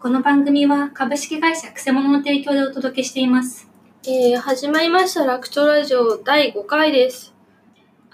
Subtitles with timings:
[0.00, 3.68] この番組は株式会社くせ者の提供でお届けしています。
[4.06, 7.34] えー、始まりました楽長ラジオ第5回です。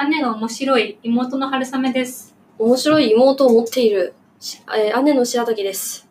[0.08, 2.34] 姉が面白い妹の春雨です。
[2.58, 6.08] 面白い妹を持っている、しえー姉の白滝です。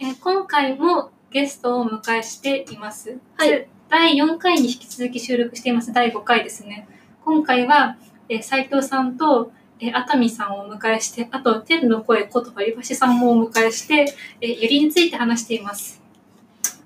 [0.00, 3.16] えー今回もゲストをお迎えしています。
[3.36, 3.68] はい。
[3.88, 6.88] 第4回に引き続き収録しています第5回ですね。
[7.24, 16.00] 今回は、えー、斉藤さんと、えー熱海さんをお迎えして、あと天の声こと割橋さんもお迎えして、えー、ゆりについて話しています。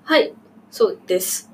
[0.03, 0.33] はい、
[0.71, 1.47] そうです。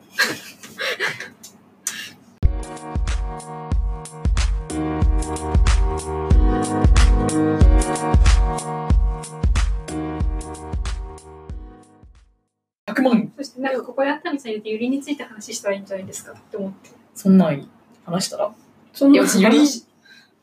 [12.88, 16.92] 100万そしてなんかここで熱海さん入れてゆりについて話したらいいんじゃないですかって思って。
[17.14, 17.68] そんなん
[18.06, 18.54] 話したら？
[18.94, 19.60] そいや私ゆり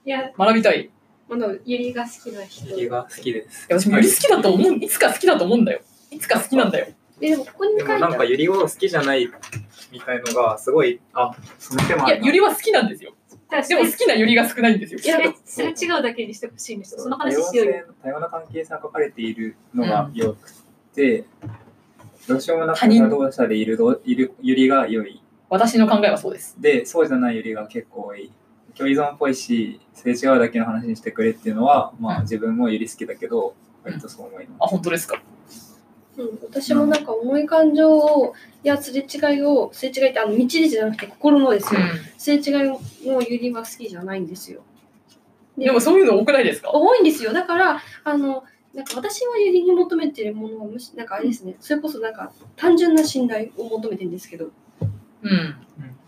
[0.04, 0.90] いや、学びたいい
[1.28, 2.70] まだゆりが好きな人。
[2.70, 3.66] ゆりが好きです。
[3.68, 5.80] や私もゆり好きだと思う いつか好きだと思うんだよ
[6.10, 6.86] いつか好きなんだよ
[7.20, 8.00] えでもここに書いてある。
[8.00, 9.30] なんかゆりを好きじゃない
[9.90, 13.14] みたいのがすごい、あ、その手もあるないやゆりは好きなんですよ
[13.68, 17.02] でも好きなゆりが少ないんですよそれそれ違うだけにしてほしいんですよ。
[17.02, 17.72] その話多様しようよ。
[17.72, 20.50] 性多様な関係性が書かれているのが良く
[20.94, 21.24] て、
[22.26, 25.22] どうしようもなく他人同社でいるどいるゆりが良い。
[25.50, 28.32] 私の考えはそうですで、そうじゃないゆりが結構多い。
[28.76, 34.70] 共依存っぽいし、すれ違うだけの話にしてくれっていうのは、まあうん自分もゆり好きだけど、割とそう思いあます。
[34.70, 35.22] 本当ですか？
[36.18, 41.80] うん、私もなんか重い感情を、いや、すれ違いを、すれ違いってあの道でじゃなくて心のですよ。
[42.18, 42.70] すれ違い
[43.06, 44.62] のゆりは好きじゃないんですよ。
[45.56, 46.70] でもそういうの多くないですか？
[46.72, 47.32] 多いんですよ。
[47.32, 54.50] だから、あの、なんか私はゆりに求めてるものはむし、なんかあれですね、それこそなんか単純な信頼を求めてるんですけど、
[55.22, 55.54] うん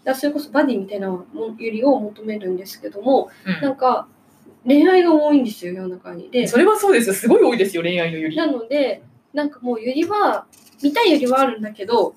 [0.05, 1.25] だそれこそバディみたいなも
[1.59, 4.07] ゆりを求めるんですけども、うなんか
[4.67, 6.31] 恋愛が多いんですよ、世の中に。
[6.31, 7.15] でん、それはそうですよ。
[7.15, 8.37] すごい多いですよ恋愛のゆり。
[8.37, 9.03] なので、
[9.33, 10.47] なんかもうゆりは、
[10.83, 12.15] 見たいゆりはあるんだけど、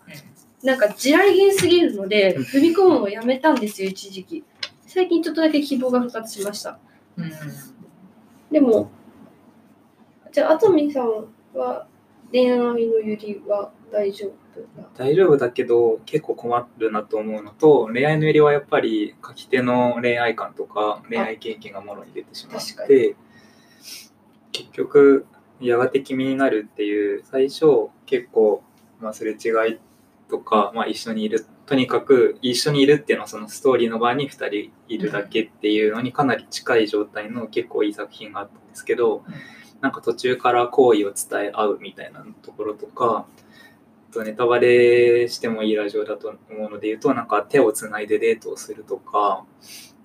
[0.64, 2.44] なんか地雷原すぎるので、うん。
[2.44, 4.44] 踏み込むのをやめたんですよ、一時期。
[4.86, 6.80] 最近ちょっとだけ希望が復活しました。
[7.18, 7.32] うん。
[8.52, 8.90] でも、
[10.32, 11.88] じゃあ、あとみさんは
[12.32, 14.32] 恋愛のゆりは大丈夫？
[14.32, 14.47] な
[14.98, 23.16] 大丈夫だけど結構困るなと思うのと恋愛のゆりはやっぱり書き手の恋愛観とか恋愛経験がもろに出てしまって
[24.52, 25.26] 結局
[25.60, 28.64] やがて君になるっていう最初結構、
[29.00, 29.80] まあ、すれ違い
[30.30, 39.34] とか、まあ、一緒にいるとにかく一緒にいるっていうのはそのストーリーの場に2人いるだけっていうのにかなり近い状態の結構いい作品があったんですけど、うん。
[39.82, 43.47] なんか途中から好意を伝え合うみたいなところとかあ
[44.12, 49.44] とネタバレしてもいいラジオだと思うので言うとなんか手をつないでデートをするとか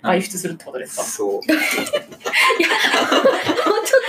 [0.01, 1.03] 外出するってことですか？
[1.03, 1.31] そう。
[1.31, 1.55] もうちょ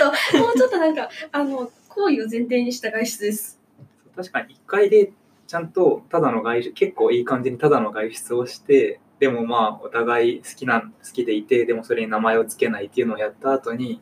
[0.09, 3.59] っと、 もうちょっとなんか、あの、行為を前提にした外出です。
[4.15, 5.11] 確かに1回で
[5.47, 14.01] ちゃんとただの外出結構いい感じにただの外出をしてでもまあお互い好きな好きでいてでもそれに名前を付けないっていうのをやった後に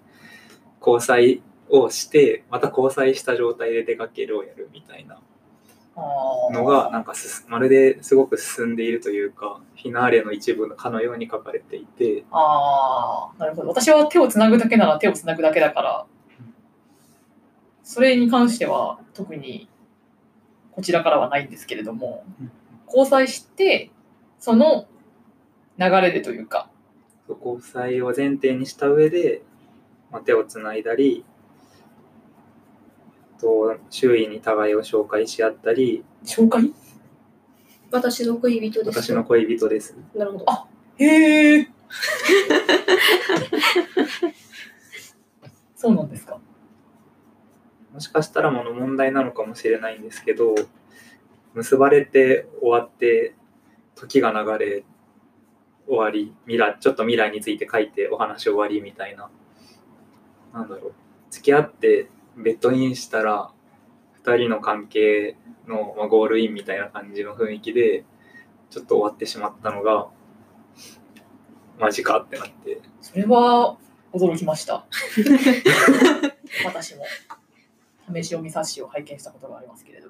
[0.80, 5.20] 交際をしてまた交際した状態で出かけるをやるみたいな
[5.96, 12.24] のがなんかすまるですごく進んでいるというかフィナーレの一部のかのように書かれていて。
[12.32, 13.40] あー。
[13.40, 13.70] なるほど。
[13.70, 16.06] 私は手をつなぐだけなら手をつなぐだけだから
[17.84, 19.70] それに関しては特に
[20.72, 22.24] こちらからはないんですけれども
[22.88, 23.92] 交際して
[24.40, 24.88] その
[25.78, 26.70] 流れでというか。
[27.30, 29.42] 交際を前提にした上で、
[30.12, 31.24] まあ、手をつないだり
[33.40, 36.74] と周囲に互いを紹介し合ったり紹介？
[37.92, 39.02] 私の恋人です。
[39.04, 39.96] 私の恋人です。
[40.16, 40.46] なるほど。
[40.50, 40.68] あ
[40.98, 41.68] へえ
[45.76, 46.40] そうなんですか。
[47.94, 50.56] もしかしたらもの問題なのかもしれないんですけど
[51.54, 53.36] 結ばれて終わって
[53.94, 54.84] 時が流れ
[55.88, 59.30] 終わり未来ちょっと未来について書いてお話終わりみたいな。
[60.54, 60.94] なんだろう。
[61.30, 63.52] 付き合ってベッドインしたら
[64.24, 65.36] 2人の関係
[65.68, 68.06] の、まあ、ゴールインみたいな感じの雰囲気で
[68.70, 70.08] ちょっと終わってしまったのが
[71.80, 72.82] マジかってなって。
[73.02, 73.78] それは
[74.14, 74.86] 驚きました。
[76.66, 77.04] 私も。
[78.14, 80.10] 試し読み冊子を拝見したことがありますけれど。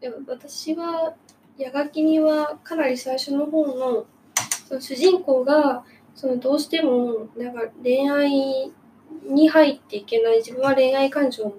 [0.00, 1.14] でも私は、
[1.58, 4.06] 矢書きにはかなり最初の方の、
[4.68, 5.84] その主人公が、
[6.14, 8.72] そのどうしてもなんか恋愛
[9.22, 11.54] に入っていけない、自分は恋愛感情を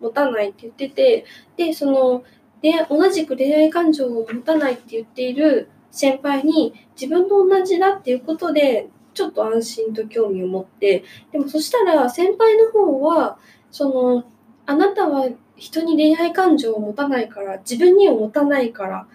[0.00, 1.24] 持たないって言ってて、
[1.56, 2.24] で、その、
[2.64, 13.38] で同じく恋愛感情を持たないって言っている先輩に自分と同じだっていうことでちょっと安心と興味を持ってでもそしたら先輩の方は
[13.70, 14.24] その
[14.64, 19.06] あなたは人に恋愛感情を持たないから自分には持たないから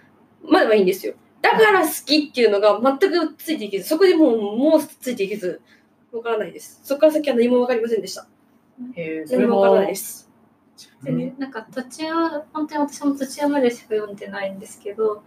[0.44, 1.16] まだはいいんですよ。
[1.42, 5.60] だから好きっていうのが全くついていけずそこでもうもうついていけず。
[6.12, 6.82] わからないです。
[6.84, 8.28] そこから先は何もわかりませんでした。
[8.96, 9.62] えー、それ何も。
[9.62, 10.30] わからはないです。
[11.04, 12.06] でね、なんか途中、
[12.54, 15.24] 本当に私も途中までしか読んでないんですけど、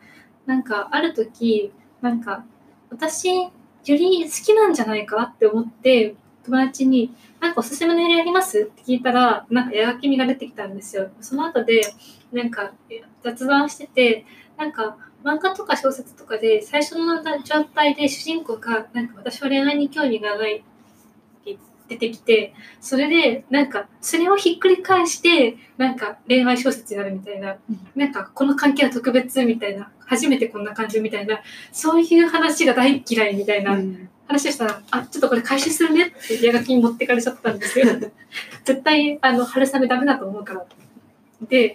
[0.46, 2.44] なんかある時、なんか
[2.90, 3.50] 私、よ
[3.86, 6.14] り好きなんじゃないかって思って、
[6.44, 8.60] 友達に、なんかおすすめの映画あります？
[8.60, 11.10] って聞いたら、なんか矢垣みが出てきたんですよ。
[11.20, 11.82] その後で、
[12.32, 14.24] なんかえ雑談してて、
[14.56, 20.64] なんか漫画とか小説とかで最初の状態で主人公が、なんか私は恋愛に興味がないって
[21.88, 27.56] 出てきて、それで、なんか、それをひっくり返して、なんか恋愛小説になるみたいな、
[27.94, 31.40] なんか、この関係は特別みたいな、初めてこんな感じみたいな、
[31.70, 33.78] そういう話が大嫌いみたいな
[34.26, 37.86] 話をしたら、あ、ちょっとこれ回収するねって矢書きに持ってかれちゃったんですよ。
[38.64, 40.66] 絶対、あの、春雨ダメだと思うから。
[41.48, 41.74] で、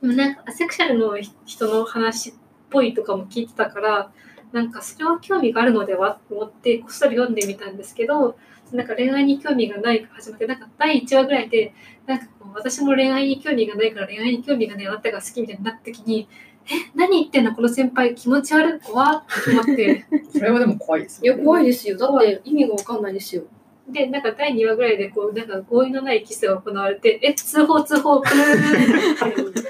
[0.00, 2.32] でもなんか、アセクシャルの人の話っ
[2.70, 4.10] ぽいとかも聞いてたから、
[4.52, 8.38] なんか、それは興味があるのではと思って、こっそり読んでみたんですけど、
[8.72, 11.72] なんか恋愛に興味がないから始まって、なんか第1話ぐらいで、
[12.06, 16.28] なんかこう私も恋愛に興味がないから恋愛に興味がないあなたが好きみたいになった時に、
[16.66, 17.54] え、何言ってんの？
[17.54, 21.66] この先輩気持ち悪い怖って思って、 それはでも怖いですいや怖いい。
[21.66, 21.96] ですよ。
[21.96, 23.44] だって意味がわかんないですよ。
[23.88, 29.64] で、なんか第2話ぐらいでこう、なんか合意のないキスが行われて、え、通報通報、プルー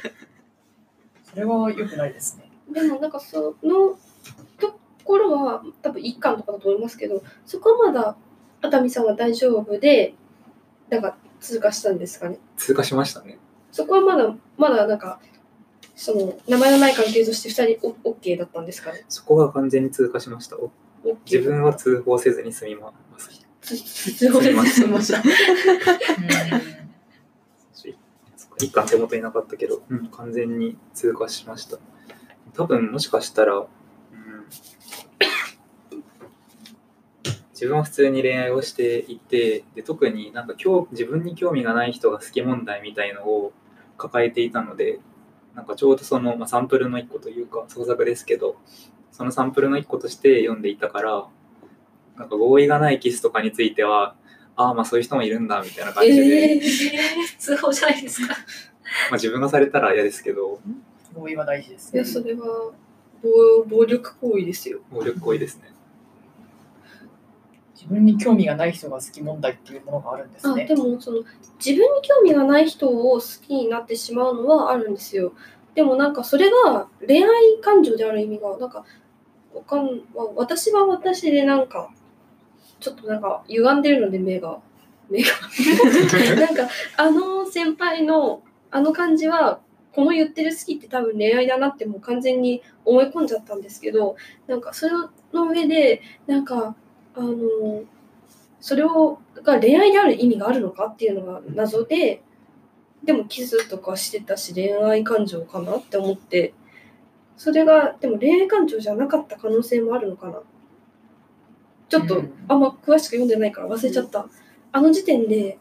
[1.25, 2.51] それは良くないですね。
[2.73, 3.99] でもなんかその
[4.59, 8.17] ところは多分一巻とかだと思いますけどそこはまだ
[8.67, 10.15] 熱海さんは大丈夫で
[10.89, 12.39] なんか通過したんですかね？
[12.57, 13.39] 通過しましたね。
[13.73, 15.21] そこはまだまだなんか
[15.95, 19.05] その名前のない関係として2人オッケーだったんですかね？
[19.09, 20.57] そこが完全に通過しました。
[20.57, 20.71] お
[21.25, 23.47] 自分は通報せずに済みます。
[23.61, 25.23] つ通報で済みました
[28.59, 31.79] 一巻手元になかったけど、うん、完全に通過しました。
[32.55, 33.67] 多分もしかしたら、うん、
[37.57, 43.55] 自分は普通に恋愛をしていて、で特になんか今日自分に興味がない人が好き問題みたいのを
[43.97, 45.01] 抱えていたので、
[45.55, 48.57] なんかちょうどその、まあ、サンプルの一個というか創作ですけど、
[49.11, 51.27] そのサンプルの一個として読んでいたから、
[52.19, 54.17] なんか合意がないキスとかについては、
[54.55, 58.35] ああ、まあそういう人もいるんだみたいな感じで、えー、えー通報じゃないですか。
[59.09, 60.61] まあ自分がされたら嫌ですけど、
[61.15, 62.07] 合意は大事ですねいや。
[62.07, 62.73] それは
[63.23, 65.76] 暴暴力行為ですよ暴力行為ですね。
[67.89, 70.75] 自分に興味がない人が好き問題っていうものがあるんですねあで。
[70.75, 71.19] もその
[71.65, 75.33] 自分に興味がない人を好きになってしまうのはあるんですよ
[75.75, 77.29] でもなんかそれが恋愛
[77.63, 78.85] 感情である意味がなんか
[79.55, 81.91] わかんわ私は私でなんか
[82.81, 84.59] ちょっとなんか歪んでるので目が
[85.09, 85.31] 目が
[86.35, 89.61] なんかあの先輩のあの感じは
[89.95, 94.17] この言ってる好きって多分恋愛だなってもう完全に思い込んじゃったんですけど
[94.47, 94.93] なんかそれ
[95.33, 96.75] の上でなんか
[97.17, 97.83] あの
[98.61, 102.23] それをが恋愛である意味があるのかっていうのが謎で
[103.05, 106.55] でもキスとかしてたし恋愛感情かなって思って
[107.37, 110.41] それがでも恋愛感情じゃなかった可能性もあるのかな。
[111.89, 112.33] ちょっとうん。
[112.49, 114.27] あんま詳しく読んでないから忘れちゃった、
[114.73, 115.59] あの時点で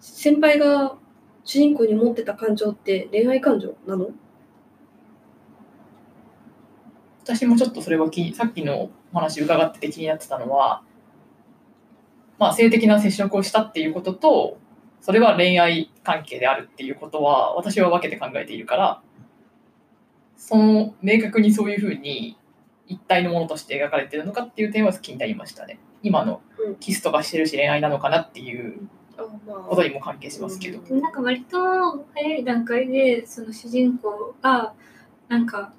[0.00, 0.96] 先輩が
[1.44, 4.10] 主人公に持ってた感情って恋愛感情なの？
[7.22, 10.82] 私もちょっとそれは気にさっきのお話伺ってて気になってたのは、
[12.38, 14.58] まあ、性的な接触をしたっていうことと
[15.00, 19.02] それは恋愛関係であるっていうことは私は分けて考えているから
[20.36, 22.38] その明確にそういうふうに
[22.86, 25.78] 一体のものとして描かれてるのかっていう点は気になりましたね。
[26.02, 26.76] 今のうん。
[26.76, 28.88] キスとかしてるし恋愛なのかなっていう
[29.68, 34.72] ことにも関係しますけど、なんか割と早い段階でその主人公が
[35.28, 35.72] なんか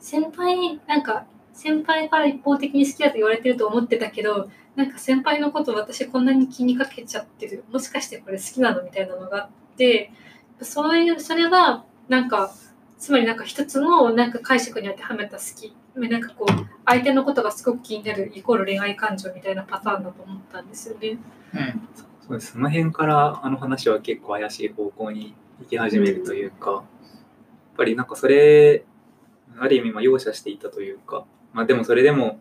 [0.00, 1.26] 先輩なんか
[1.60, 10.12] 先輩から一方的に好きだと言われてると思ってたけどなんか先輩のこと私こんなに気にかけちゃってるもしかしてこれ好きなのみたいなのがあって
[10.62, 12.52] そういうそれはなんか
[12.98, 21.18] つまりなんか一つのなんか解釈に当てはめた好きなんかこう相手のことがすごく気になるイコール恋愛感情みたいなパターンだと思ったんですよね。
[21.54, 21.80] うん
[22.30, 22.52] そうです。
[22.52, 26.82] その辺からあの話は結構怪しい方向に行き始めるというか、やっ
[27.76, 28.84] ぱりなんかそれ、
[29.58, 32.40] ある意味まあ容赦していたというか、まあでもそれでも、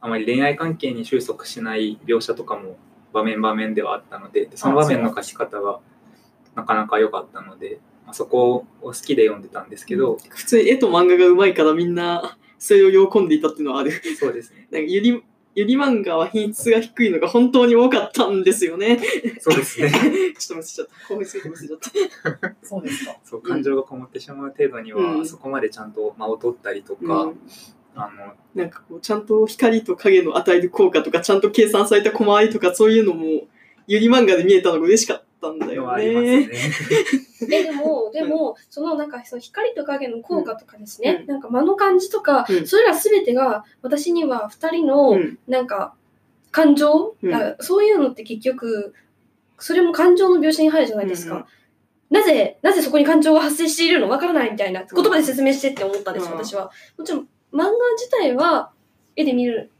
[0.00, 2.76] あまり恋愛関係に収束しない描写とかも
[3.12, 5.80] 場面場面ではあったので、でその場面の書き方が
[6.54, 13.92] なかなか良かったので、まあ、そこを好きで読んでたんですけど、普通に絵と漫画がうまいからみんなそれを喜んでいたっていうのはある。
[14.18, 14.68] そうですね。
[14.72, 15.22] なんかゆり
[15.54, 19.00] ゆり漫画は品質が低いのが本当に多かったんですよね。
[19.40, 19.90] そうですね。
[20.38, 21.08] ちょっと忘れちゃった。
[21.08, 22.54] 興奮すぎて忘れちゃった。
[22.62, 23.16] そうですか。
[23.24, 27.38] そう感情がこもってしまう程度には、うんそこまでちゃんと間を取ったりとか、うん
[27.98, 33.46] あのなんかこう、ちゃんと光と影の与える効果とか、ちゃんと計算された小回りとか、そういうのも、
[33.86, 36.46] ゆり漫画で見えたのが嬉しかったんだよね。
[36.46, 36.50] ね。
[37.50, 45.94] えでも、でも、そのなんかその光と影の効果とかですね、うんなんか間の感じとか、うんそれらすべてが私には二人のうんなんか
[46.50, 48.94] 感情、うんあそういうのって結局、
[49.58, 51.34] それも感情の描写に入るじゃないですか。
[51.34, 51.46] うんうん
[52.10, 56.70] なぜ、なぜそこに感情が発生しているのわからないみたいな言葉で説明してって思ったんですよ、うん私は。
[56.96, 58.70] もちろん、漫画自体は
[59.16, 59.70] 絵で見る、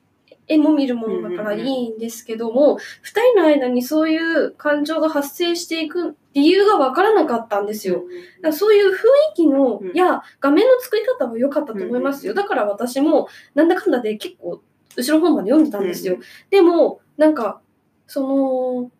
[0.46, 7.96] 絵も見るものだからいいんですけども、二、人の間にそういう感情が発生していく理由がわからなかったんですよ。
[7.96, 8.96] だからそういう雰囲
[9.34, 12.34] 気の、うんや画面の作り方は良かったと思いますよ。
[12.34, 14.62] だから私もなんだかんだで結構
[14.96, 16.14] 後ろ本まで読んでたんですよ。
[16.14, 16.20] うん
[16.50, 17.60] でもなんか
[18.06, 18.90] その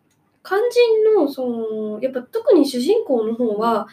[0.43, 3.87] 肝心のそのやっぱ特に主人公の方は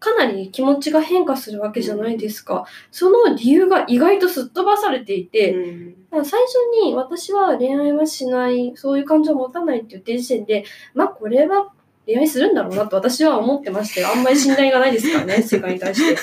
[0.00, 2.64] かなり気持ちが変化するわけじゃないですか。
[2.90, 6.54] その理由が意外とすっ飛ばされていて、うんだから最初
[6.84, 10.64] に私は恋愛はしない、そういう感情を持たないって言ってる時点で、
[10.94, 11.72] まあこれは
[12.06, 16.20] 恋愛するんだろうなと私は思ってまして、あんまり信頼がないですからね、 世界に対して。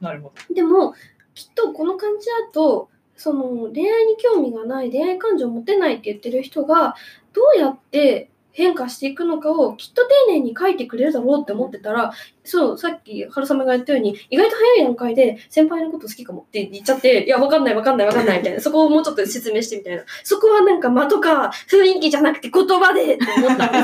[0.00, 0.94] なるほでも、
[1.34, 6.96] きっとこの感じだと、その恋愛に興味がない、恋愛感情を持てないって言ってる人が、
[7.32, 12.12] どうやって変化していくのかをきっと丁寧に書いてくれるだろうって思ってたら、
[12.44, 20.04] そう、さっき春雨が言ったように、意外と早い段階で先輩のこと好きかもって言っちゃって、いや、わかんないわかんないわかんないみたいな、そこをもうちょっと説明してみたいな。
[20.22, 23.78] そこはなんか間とか雰囲気じゃなくて言葉でって思ったんで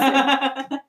[0.70, 0.82] すよ。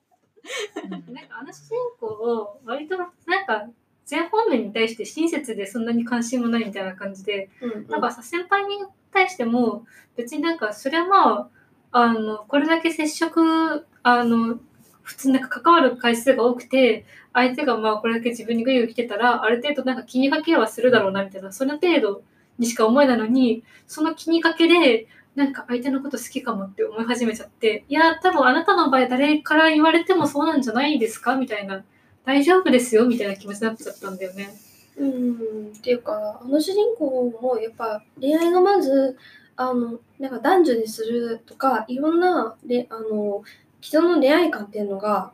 [0.90, 3.68] なんかあの主人公を割となんか
[4.04, 11.48] 全方面に対して親切でそんなに関心もないみたいな感じで、うんなんかさ先輩に対しても別になんかそれはまあ
[11.92, 14.58] あのこれだけ接触あの
[15.02, 22.22] 普通なんか関わる回数が多くて相手がまあこれだけ自分にグイグイ来てたらある程度なんか気にかけはするだろうなみたいなその程度
[22.58, 31.84] にしか思えないのにその気にかけでなんか相手のこと好きかもって思い始めちゃっていや多分あなたの場合誰から言われてもそうなんじゃないですかみたいな
[32.24, 34.50] 大丈夫ですよみたいな気持ちになっちゃったんだよね。
[34.98, 39.16] うんっていうかあの主人公もやっぱ恋愛がまず
[39.60, 43.42] あのなんか男女でするとかいろんなであの
[43.80, 45.32] 人の恋愛観っていうのが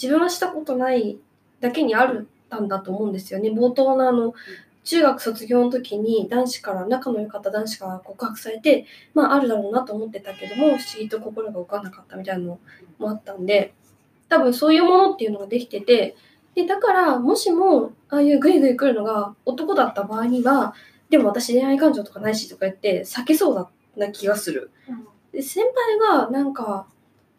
[0.00, 1.18] 自分はしたことない
[1.60, 3.50] だけにあるたんだと思うんですよね。
[3.50, 4.34] 冒頭のあの
[4.84, 12.60] 中学卒業の時に男子から仲の良かった男子から告白されてまああるだろうなと思ってたけども不思議と心が動かなかったみたいなの
[13.00, 13.74] もあったんで
[14.28, 16.14] 多分そういうものっていうのができてて
[16.54, 20.72] でだからもしもああいうグイグイ来るのが男だった場合には
[21.10, 24.70] でも私恋愛感情とかないしとか言って避けそうだな気がする。
[25.32, 26.86] で先輩がなんか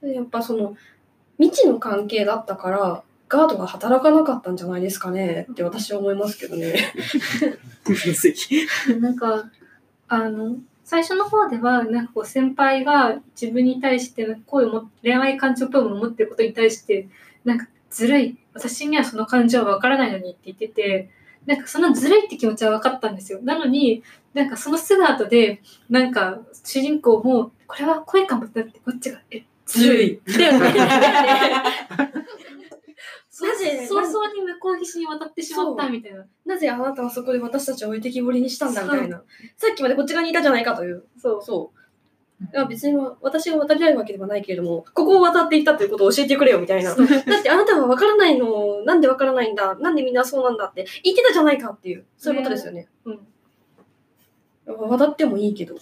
[0.01, 0.75] やっぱその
[1.39, 6.93] 未知の関係だったからガードが働かなかったんじゃないですかねって私は思いますけどね。
[9.00, 9.50] なんか
[10.07, 10.55] あの
[10.86, 17.09] 最初の方ではなんかこう先輩が自分に対して恋をも恋愛感情っぽいものを持ってることに対して
[17.43, 21.09] なんかずるい私にはその感情は分からないのにって言ってて
[21.47, 23.39] なんかそのずるいって気持ちは分かったんですよ。
[23.41, 30.21] なのになんかそのすぐ後でなんか主人公もこれは恋かもってなってこっちがえずるい。
[30.27, 30.59] だよね
[33.39, 36.25] なぜ早々に向こう岸に渡ってしまったみたいな。
[36.45, 39.23] なぜあなたはそこで私たちを置いてきぼりにしたんだみたいな。
[39.55, 41.05] さっきまでこっち側にいたじゃないかという。
[41.17, 41.41] そう。
[41.41, 41.71] そ
[42.70, 46.96] 別に私が渡りたいわけではないけれども、ここを渡っていったということを教えてくれよみたいな。
[46.96, 52.88] だってあなたは分からないの、なんで分からないんだ、なんでみんなそうなんだって言ってたじゃないかっていう、そういうことですよね。
[53.06, 53.20] うん
[54.67, 55.77] 渡ってもいいけど、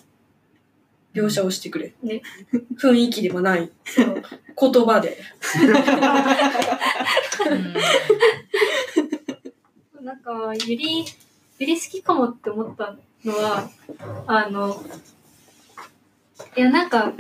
[1.14, 1.94] 描写をしてくれ。
[2.04, 2.22] ね
[2.78, 3.72] 雰囲気ではない。
[3.98, 4.24] 言
[4.86, 5.18] 葉で。
[10.02, 11.04] なんか、ゆり、
[11.58, 13.68] ゆり好きかもって思ったのは、
[14.28, 14.80] あの、
[16.58, 17.13] いや、なんか、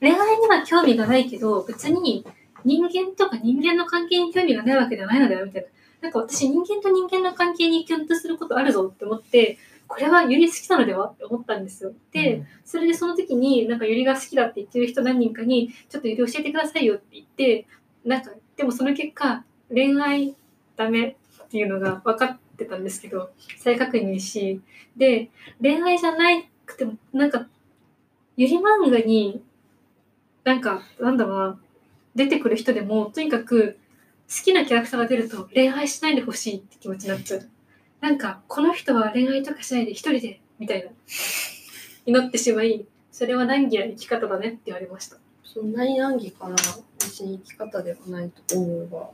[0.00, 2.24] 恋愛には興味がないけど、別に
[2.64, 5.68] 人間とか人間の関係に興味がないわけではないのだよ、みたいな。
[6.02, 11.92] なんか私、人間と人間の関係にキュンとすることあるぞって思って、これはゆり好きなのではって思ったんですよ。
[12.12, 17.66] で、それでその時に、なんかゆりが好きだって言ってる人何人かに、ちょっとゆり教えてくださいよって言って、
[18.04, 20.34] なんか、でもその結果、恋愛
[20.76, 24.60] ダメっていうのが分かってたんですけど、再確認し、
[24.96, 25.28] で、
[25.60, 27.48] 恋愛じゃなくても、なんか、
[28.40, 29.42] ゆり漫画に、
[30.44, 31.60] なんか、なんだろうな、
[32.14, 33.76] 出てくる人でも、とにかく、
[34.30, 37.46] 好きなキャラクターが出ると恋愛しないでほしいって気持ちになっちゃう。
[38.00, 40.90] なんか、この人は恋愛とかしないで一人で、みたいな、
[42.06, 45.18] になってしまい、それは難儀な生き方だねって言われました。
[45.44, 46.56] そんなに難儀かな
[46.98, 49.10] 別に生き方ではないと思うが。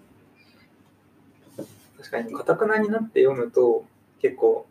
[1.99, 3.85] 確かに、かたくなになって読むと、
[4.23, 4.66] 結構、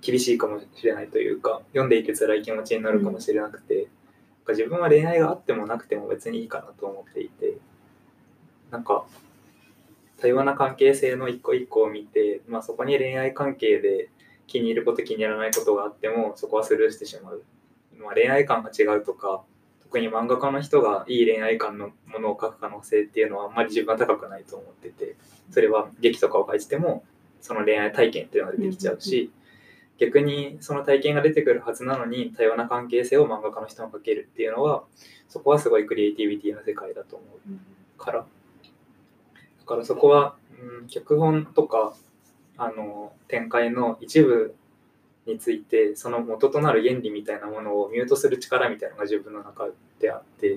[0.00, 7.58] 厳しいかもしれないというか、読んでいて辛い気持ちになるかもしれなくて、なんか自分は恋愛があってもなくても別にいいかなと思っていて、
[8.70, 9.04] なんか、
[10.20, 14.10] 多様な関係性の一個一個を見て、まあ、そこに恋愛関係で
[14.46, 17.44] 気に入ること気に入らないことがあってもそこはスルーしてしまう、
[17.98, 19.42] まあ、恋愛観が違うとか
[19.82, 25.16] 特に漫画家の人がいい恋愛観のものを描く可能性っていうのはあんまり自分は高くないと思ってて
[25.50, 27.04] それは劇とかを書いてても
[27.40, 29.30] その恋愛体験っていうのが出てきちゃうし、
[29.98, 34.84] 逆にその体験が出てくるはずなのに多様な関係性を漫画家の人が描けるっていうのは
[35.28, 38.18] そこはすごいクリエイティビティの世界だと思うから。
[38.20, 38.26] だ
[39.66, 40.36] からそこは、
[40.80, 41.94] うん、脚本とか
[42.56, 44.54] あの展開の一部
[45.26, 49.68] についてその元となる原理みたいなものをミュートする力みたいなのが自分の中
[50.00, 50.56] であって、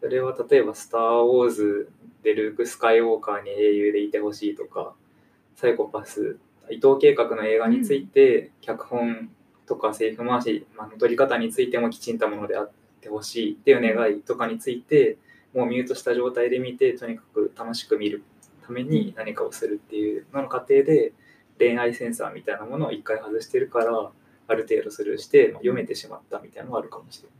[0.00, 1.90] それは例えば「スター・ウォーズ」
[2.22, 4.94] でルーク・スカイウォーカーに英雄でいてほしいとか
[5.56, 6.38] 「サイコパス」
[6.70, 9.30] 伊藤計画の映画について、脚本
[9.66, 15.16] とかセリフ回し、まあ、の取り方についてもきちんとものであってほしいっていう願いとかについて
[15.54, 18.24] もうミュートした状態で見てとにかく楽しく見る
[18.66, 21.12] ために何かをするっていうのの過程で
[21.58, 24.10] 恋愛センサーみたいなものを一回外してるから
[24.48, 27.36] ある程度スルーしてまあ読めてしまったみたいなのがあるかもしれない。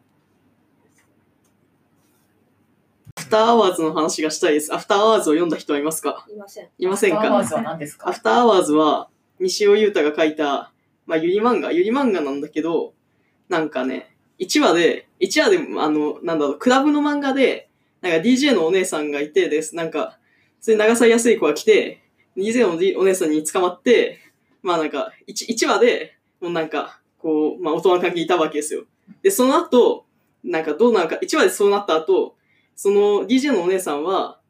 [3.17, 4.73] アフターアワーズの話がしたいです。
[4.73, 6.27] アフターアワーズを読んだ人はいますか？
[6.33, 6.69] いません。
[6.79, 7.21] いませんか？
[7.21, 8.09] スターワーズは何ですか？
[8.09, 9.09] アフターアワーズは、
[9.41, 10.73] 西尾雄太が書いた、
[11.07, 12.95] まあ、百合漫画、百合漫画なんだけど、
[13.49, 17.69] なんかね、1話で、1話で、あの、なんだろう、クラブの漫画で、
[18.01, 19.77] なんか DJ のお姉さんがいてです。
[19.77, 20.19] なんか、
[20.61, 22.03] それ長澤康子が来て、
[22.37, 24.19] DJ のお姉さんに捕まって、
[24.63, 28.85] まあなんか1、1話で、もうなんか、こう、まあ大人の関係いたわけですよ。
[29.23, 30.07] で、その後、
[30.43, 32.37] なんかどうなるか、1話でそうなった後、
[32.75, 34.41] その DJ のお姉さんは、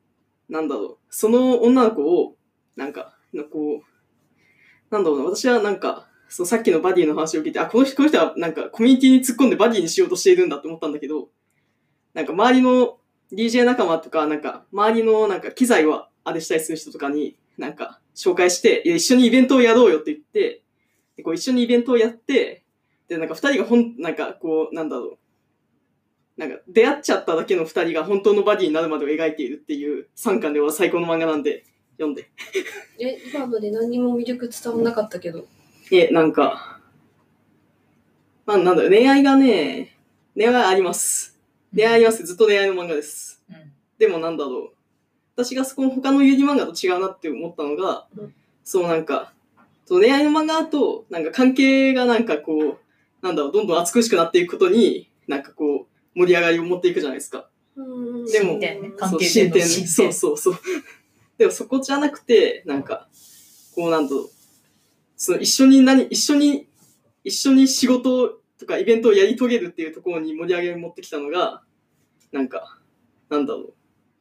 [0.49, 2.37] なんだろう、その女の子を、
[2.77, 3.17] なんか、
[3.51, 3.90] こう、
[4.91, 11.29] なんだろうな、私はなんか、そのさっきのバディの話を聞いて、あ、この人この人はなんかコミュニティに突っ込んでバディにしようとしているんだって思ったんだけど、
[12.15, 12.99] なんか周りの
[13.33, 20.63] DJ 仲間とか、なんか周りのなんか機材をあれしたりする人とかに、なんか紹介して、いや一緒にイベントをやろうよって言って、
[21.23, 22.65] こう一緒にイベントをやって、
[23.09, 25.19] で、なんか二人がほん、なんかこう、なんだろ
[26.37, 31.65] う、なんか出会っちゃっただけの二人が本当のバディになるまでを描いているっていう3巻では最高の漫画なんで、
[32.01, 32.31] 読んで。
[32.99, 35.47] え、今ので何にも魅力伝わんなかったけど。
[35.93, 36.81] え、なんか、
[38.47, 39.97] まあなんだろう、恋愛がね、
[40.35, 41.39] 恋愛あります。
[41.75, 42.25] 恋愛あります。
[42.25, 43.43] ずっと恋愛の漫画です。
[43.51, 44.75] うんでもなんだろう、
[45.37, 48.35] 私がそこの他のユニ漫画と違うなって思ったのが、うん
[48.65, 49.33] そうなんか、
[49.89, 52.79] 恋愛の漫画だと、なんか関係がなんかこう、
[53.21, 57.49] なんだろう、どんどん熱苦しくなっていくことに、なんかこう、盛り上がりを持っていくじゃないですか。
[57.77, 60.55] うんでも進展ね関そう係性の進展そう展そうそう。
[61.41, 63.09] でもそこじゃなくて、なんか、
[63.75, 64.31] こうなんだろう、
[65.17, 66.69] その一緒に何、一緒に、
[67.25, 71.63] 一緒に仕事とかイベントをやり遂げるっていうところに盛り上げを持ってきたのが、
[72.31, 72.79] なんか、
[73.31, 73.73] なんだろう、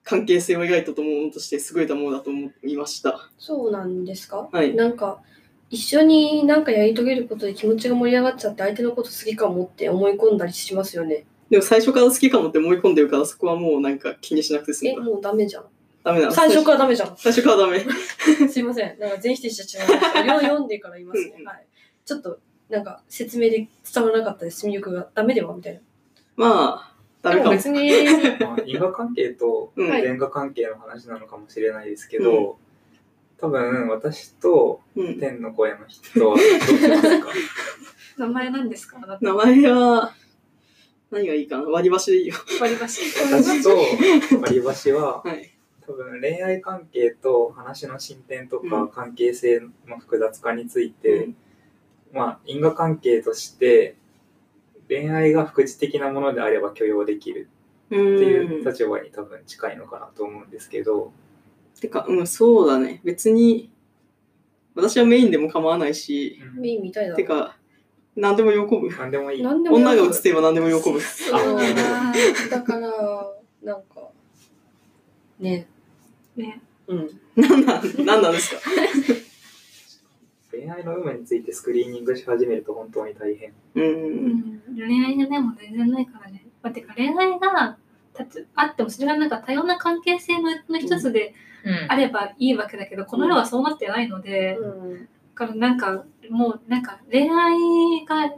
[0.06, 3.30] 関係性を描いたと思うものとして優れたものだと思いました。
[3.38, 4.48] そうなんですか？
[4.50, 4.74] はい。
[4.74, 5.22] なんか、
[5.70, 11.26] 一緒になんかやり遂げることで気持ちが盛り上がっちゃって相手のこと好きかもって思い込んだりしますよね。
[11.50, 15.02] でも最初から好きかもって思い込んでるから、そこはもうなんか気にしなくて済え、んだ。
[15.04, 15.66] もうダメじゃん。
[16.10, 17.16] ダメなの最初からダメじゃん。
[17.18, 17.80] 最初からダメ。
[18.50, 18.98] すいません。
[19.00, 20.08] なんか全否定しちゃいました。
[20.24, 21.44] 読読んでから言いますねう。
[21.44, 21.66] んはい。
[22.06, 24.66] ちょっと、なんか説明で伝わらなかったです。
[24.68, 25.08] 魅力が。
[25.14, 25.54] ダメでは？
[25.56, 25.80] みたいな。
[26.36, 27.50] まあ、ダメかも。
[27.50, 27.92] でも別に、
[28.40, 32.58] まあ、因果関係とうんはい因果関係の話なのかもしれないですけど、
[33.40, 35.20] 多分私とうん。
[35.20, 37.28] 天の声の人はどうしますか？
[38.18, 38.98] 名前なんですか？
[39.22, 40.14] 名前は、
[41.12, 41.64] 何がいいかな？
[41.64, 42.36] 割り箸でいいよ。
[42.60, 43.02] 割り箸。
[43.32, 43.78] 私と
[44.42, 45.52] 割り箸ははい。
[45.90, 51.36] 多分恋愛関係と話の進展とうか関係性の複雑化について、うん
[52.12, 53.96] まあ因果関係として
[54.88, 57.50] 恋愛が副次的なものであれば許容できる
[57.92, 58.66] うっていうん。
[58.66, 61.12] 立場に多分近いのかなと思うんですけど、
[61.80, 63.02] てか、うん、そうだね。
[63.04, 63.72] 別に、
[64.76, 67.16] 私はメインでも構わないし、うんメインみたいだ。
[67.16, 67.58] てか、
[68.16, 68.90] 何でも喜ぶ。
[68.96, 69.44] 何でもいい。
[69.44, 71.02] なんでも女が映ってれば何でも喜ぶ。
[71.02, 71.60] そう
[72.50, 72.90] だから、
[73.64, 74.10] なんか、
[75.40, 75.68] ね。
[76.40, 76.62] ね。
[76.88, 77.10] うん。
[77.36, 78.62] 何なん、何なんですか？
[80.52, 83.50] 恋愛の有無についてスクリーニングし始めると本当に大変。
[83.50, 83.54] う。
[83.76, 84.62] うんん。
[84.76, 86.44] 恋愛がね、もう全然ないからね。
[86.64, 87.78] まあ、てか恋愛が
[88.14, 95.00] たつあってもそれがなんか多様な関係性のの一つでうんあればいいわけだけど、この世はそうなってないので、うん。
[95.02, 98.34] だからなんかもうなんか恋愛が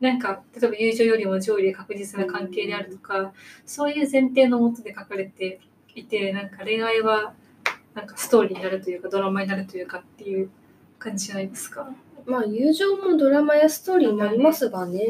[0.00, 3.32] なんか例えば友情よりも上位で確実な関係であるとか
[3.64, 5.60] そういう前提のもとで書かれて
[5.96, 7.34] いてなんか恋愛は
[7.94, 10.50] なんかストーリーになるというかドラマになるというかっていう
[10.98, 11.90] 感じじゃないですか
[12.26, 15.00] まあ友情もドラマやストーリーになりますがね。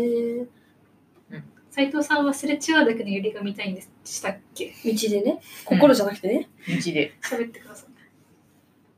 [1.70, 4.72] 斉藤さんはすれ違うだけのゆりが見たいんでしたっけ？
[4.83, 5.42] 道でね。
[5.66, 6.49] 心じゃなくてね。
[6.66, 7.12] 道で。
[7.22, 7.88] 喋ってください。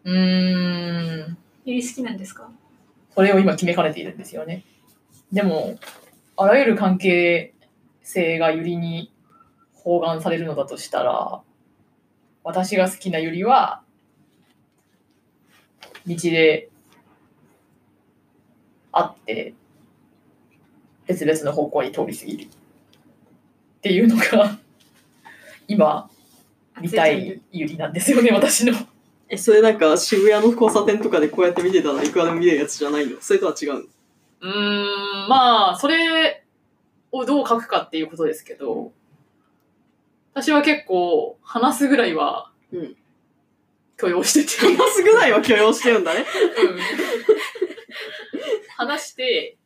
[0.05, 1.39] うーん。
[1.65, 2.49] ゆり好きなんですか？
[3.17, 4.63] それを今決めかねているんですよね。
[5.33, 5.77] でも、
[6.37, 7.53] あらゆる関係
[8.05, 9.13] 性がユリに
[9.75, 11.43] 包含されるのだとしたら、
[12.49, 13.83] 私が好きなユリは、
[16.07, 16.71] 道で
[18.91, 19.55] 会って、
[21.07, 22.45] 別々の方向に通り過ぎる。
[22.45, 22.49] っ
[23.83, 24.59] ていうのが、
[25.69, 26.09] 今、
[26.81, 28.73] 見たいユリなんですよね、私の。
[29.29, 33.21] え、それなんか渋谷の交差点とかでこうやって見てたらいくらでも見れるやつじゃないの？
[33.21, 33.81] それとは違うの？
[33.81, 36.43] うーん、まあ、それ
[37.13, 38.91] をどう書くかっていうことですけど、
[40.35, 42.97] 私は結構、話すぐらいはうん、
[43.97, 46.21] 許容してて、話すぐらいは許容してるんだね。
[46.21, 46.79] うん
[48.77, 49.57] 話して、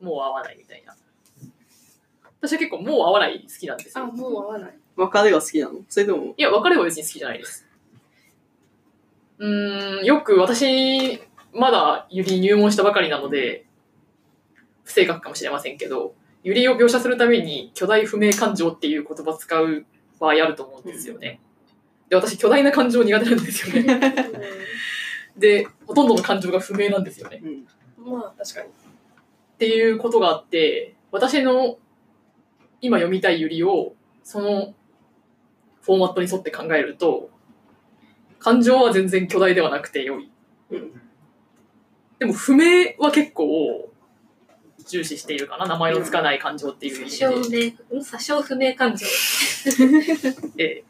[0.00, 0.96] もう会わないみたいな。
[2.40, 4.06] 私は結構、もう会わない好きなんですあ、よ。
[4.06, 4.78] もう合わない。
[4.96, 5.80] 別れが好きなの？
[5.88, 7.68] それとも、いや、別れは別に好きじゃないです。
[9.38, 13.66] うーん、よく私、まだユリ入門したばかりなので、
[14.82, 19.86] 不正確かもしれませんけど、ユリを描写するために巨大不明感情っていう言葉使う
[20.20, 21.40] 場合あると思うんですよね。
[22.08, 24.14] で、私巨大な感情苦手なんですよね。
[25.36, 27.42] で、ほとんどの感情が不明なんですよね。
[27.44, 28.10] うん。
[28.12, 28.68] まあ、確かに。
[28.68, 28.70] っ
[29.58, 31.78] ていうことがあって、私の
[32.80, 34.74] 今読みたいユリを、その
[35.82, 37.30] フォーマットに沿って考えると、
[38.38, 40.30] 感情は全然巨大ではなくて良い。
[40.70, 41.00] うん
[42.18, 43.87] でも不明は結構
[44.88, 45.66] 重視しているかな。
[45.66, 47.74] 名前のつかない感情っていう意味で。
[47.92, 49.06] 詐称不明感情。
[50.58, 50.84] ええ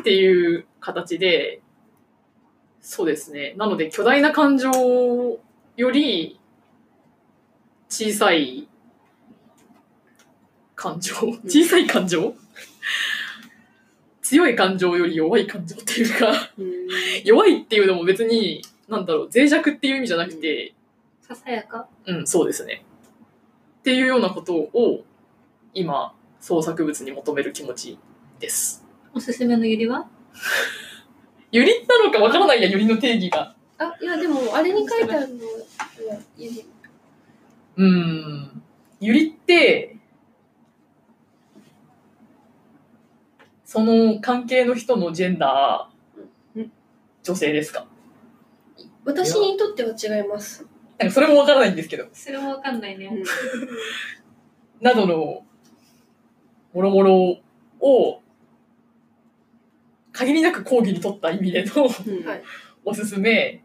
[0.00, 1.60] っていう形で、
[2.80, 3.54] そうですね。
[3.56, 4.70] なので巨大な感情
[5.76, 6.40] より
[7.88, 8.68] 小さい
[10.74, 12.34] 感情小さい感情？
[14.22, 16.72] 強い感情より弱い感情っていうか、うん
[17.24, 20.74] 弱いっていうのも別に、なんだろう、脆弱っていう意味じゃなくて、
[21.20, 21.86] ささやか。
[22.06, 22.84] うん、そうですね。
[23.82, 25.02] っていうようなことを
[25.74, 27.98] 今、創作物に求める気持ち
[28.38, 28.84] です。
[29.12, 30.06] おすすめのゆりは？
[31.50, 33.56] ユリなのかわからないや、ユリの定義が。
[33.78, 36.64] あ、いや、でも、あれに書いてあるのは、いい
[37.76, 38.62] うーん。
[39.00, 39.96] ユリって、
[43.64, 46.68] その関係の人のジェンダー、
[47.24, 47.86] 女性ですか？
[49.04, 50.66] 私にとっては違います。
[51.02, 52.06] なんかそれもわからないんですけど。
[52.12, 53.06] それもわかんないね。
[53.06, 53.24] うん
[54.82, 55.44] などの、
[56.74, 57.38] もろもろ
[57.80, 58.20] を、
[60.10, 61.88] 限りなく講義に取った意味での
[62.84, 63.62] おすすめ、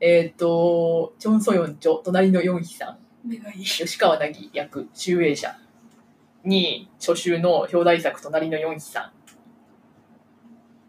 [0.00, 2.98] えっ、と、チョン・ソヨンチョ、隣のヨンヒさん。
[3.52, 5.58] 吉川凪役、集英社
[6.42, 9.12] に、初秋の表題作、隣のヨンヒさ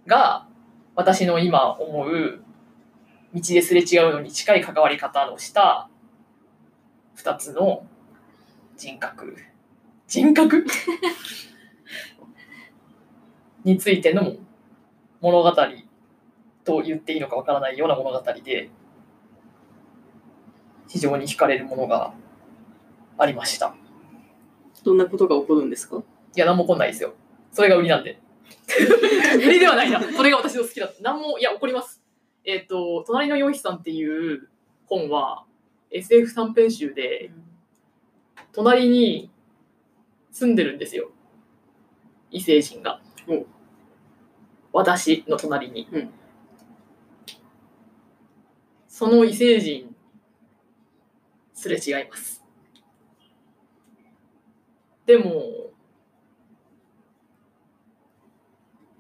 [0.06, 0.48] んが、
[0.96, 2.42] 私の今思う、
[3.34, 5.90] 道ですれ違うのに近い関わり方をした、
[7.16, 7.86] 二つの
[8.78, 9.36] 人格。
[10.08, 10.66] 人格？
[13.64, 14.36] についての
[15.22, 15.52] 物語
[16.64, 18.70] と言っていいのかわからないような物語で、
[20.88, 22.14] 非常に惹かれるものが
[23.18, 23.76] ありました。
[24.84, 25.98] どんなことが起こるんですか？
[25.98, 27.14] いや、なんも起こんないですよ。
[27.52, 28.20] それが売りなんで。
[29.36, 30.02] 売りではないな。
[30.02, 30.90] それが私の好きだ。
[31.02, 31.99] なんも、いや、起こります。
[32.46, 34.50] えっ、と、隣のヨンヒさんっていう
[34.86, 35.46] 本は
[35.92, 37.32] SF 短編集で、
[38.52, 39.32] 隣に
[40.32, 41.12] 住んでるんですよ。
[42.32, 43.46] 異星人がお。
[44.72, 45.88] 私の隣に。
[45.92, 46.10] うん
[49.00, 49.96] その異星人、
[51.54, 52.44] すれ違います。
[55.06, 55.72] でも、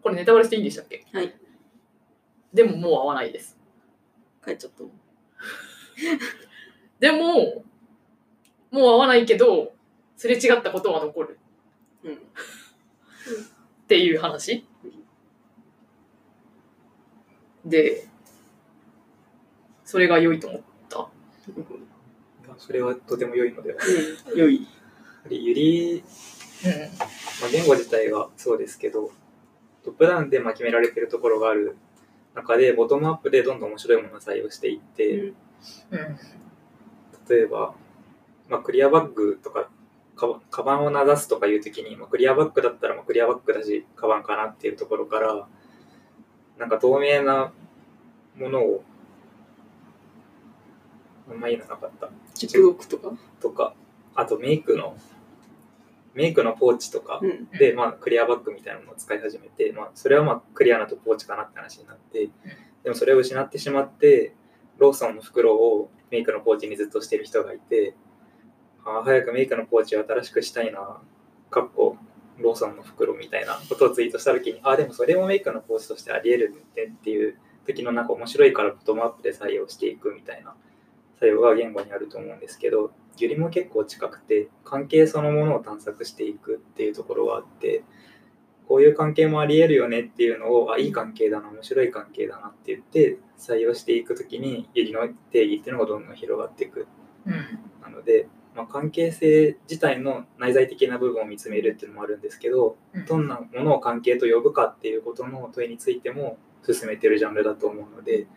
[0.01, 1.05] これネタバレしていいんでしたっけ？
[1.11, 1.38] はい。
[2.53, 3.57] でももう会わないです。
[4.43, 4.89] 帰っちゃったの？
[6.99, 7.63] でも、
[8.71, 9.73] もう会わないけど、
[10.15, 11.39] すれ違ったことは残る
[12.03, 12.13] うん。
[12.13, 12.17] っ
[13.87, 14.65] ていう話
[17.65, 18.07] で、
[19.85, 21.09] それが良いと思った。
[22.57, 23.79] それはとても良いのでは。
[24.35, 24.67] 良い。
[25.23, 26.03] はりゆり、
[26.65, 26.71] うん。
[26.71, 29.11] まあ、言語自体がそうですけど、
[29.83, 31.77] トップダウンでまあ決められてるところがある
[32.41, 35.35] 中で、ボトムアップでどんどん面白いものを採用していって、うん。
[37.29, 37.75] 例えば、
[38.49, 39.69] まあ、クリアバッグとか
[40.49, 45.47] カバンを名指すとかいう時に、まあ、クリアバッグだったらまあクリアバッグだしカバンかなっていうところから
[46.57, 47.53] なんか透明な
[48.35, 48.83] ものを
[51.29, 53.11] あんまいいのなかったジップロックとか？
[53.39, 53.73] とか
[54.15, 54.97] あとメイクの
[56.13, 57.49] メイクのポーチとかうん。
[57.57, 62.29] で、まあ、クリアバッグみたいなのを使い始めて、まあ、それはまあクリアなとポーチかなって話になって、
[62.83, 64.33] でもそれを失ってしまって、
[64.77, 67.95] ローソンの袋をメイクのポーチにずっとしてる人がいて、
[68.85, 71.01] ああ早くメイクのポーチを新しくしたいな、
[71.49, 71.97] かっこ
[72.39, 80.55] ローソンの袋みたいなことをツイートしたときに、ああ、でもそれもメイクのポーチとしてあり得るねっていう時のなんか面白いからボトムアップで採用していくみたいな
[81.15, 82.91] 作用が言語にあると思うんですけど、
[83.23, 87.83] よりも結構近くて、関係そのものを探索していくっていうところがあって、
[88.67, 96.87] こういう関係もあり得るよねっていうのを、あ、いい関係だな、面白い関係だなって言って、採用していくときに、よりの定義っていうのがどんどん広がっていく。
[97.25, 97.33] うん。
[97.81, 108.27] なので、まあ、関係性自体の内在的な部分を見つめるっていうのもあるんですけど、うんどんなものを関係と呼ぶかっていうことの問いについても進めてるジャンルだと思うので、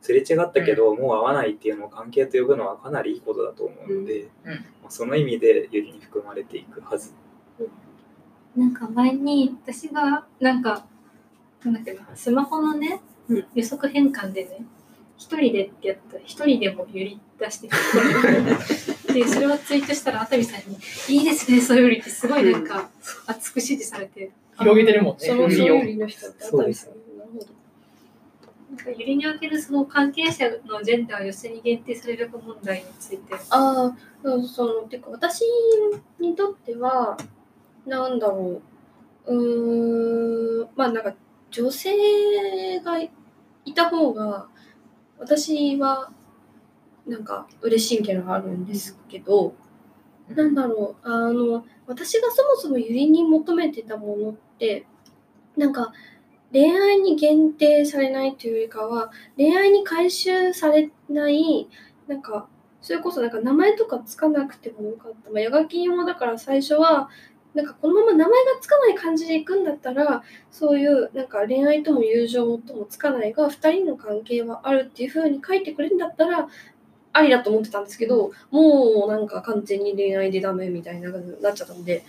[0.00, 7.12] すれ違ったけど、もう合わないっていうのを関係と呼ぶのはかなりいいことだと思うので、うんまあ、その意味でゆりに含まれていくはず。
[8.56, 10.86] なんか前に私がなんか
[11.62, 14.64] なんだっけなスマホのね、うん予測変換でね
[15.18, 17.68] 一人でってやったら一人でも揺り出して
[19.12, 22.88] でそれをツイートしたら熱海さんに「いいですねそういうより」ってすごいなんか
[23.26, 25.86] 熱く支持されて広げてるもんね、そういう。
[25.86, 26.60] りの人ってあったん。
[28.70, 33.34] なんか揺りにおけるその関係者のジェンダーを寄せに限定されるか問題について。
[33.34, 35.42] ああ、そうその、てか私
[36.18, 37.16] にとっては、
[37.86, 38.60] なんだろ
[39.26, 41.14] う、うーん、まあなんか
[41.50, 43.10] 女性がい
[43.74, 44.48] た方が、
[45.18, 46.10] 私は
[47.06, 49.54] なんか嬉しいみたいなのがあるんですけど、
[50.28, 54.86] なんだろう、あの、私がそもそもゆりに求めてたものって、
[55.56, 55.92] なんか
[56.56, 61.68] 恋愛に限定されないというよりかは、恋愛に回収されない、
[62.08, 62.48] なんか、
[62.80, 65.30] それこそなんか名前とかつかなくてもよかった。
[65.30, 67.10] まあ、ヤガキもだから最初は、
[67.52, 76.48] なんかこのまま名前がつかない感じでいくんだったら、そういうなんか恋愛とも友情ともつかないが、二人の関係はあるっていう風に書いてくれるんだったら、
[77.12, 82.02] ありだと思ってたんですけど、もうなんか完全に恋愛でダメみたいな感じになっちゃったんで、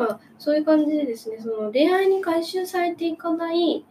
[0.00, 3.84] まあそういう感じでですね、その恋愛に回収されていかない、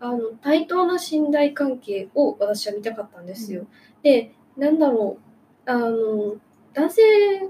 [0.00, 3.68] あの対等な信頼関係を私は見たかったんですよ。
[4.02, 5.18] で、なんだろ
[5.64, 6.34] う、あの、
[6.74, 7.02] 男性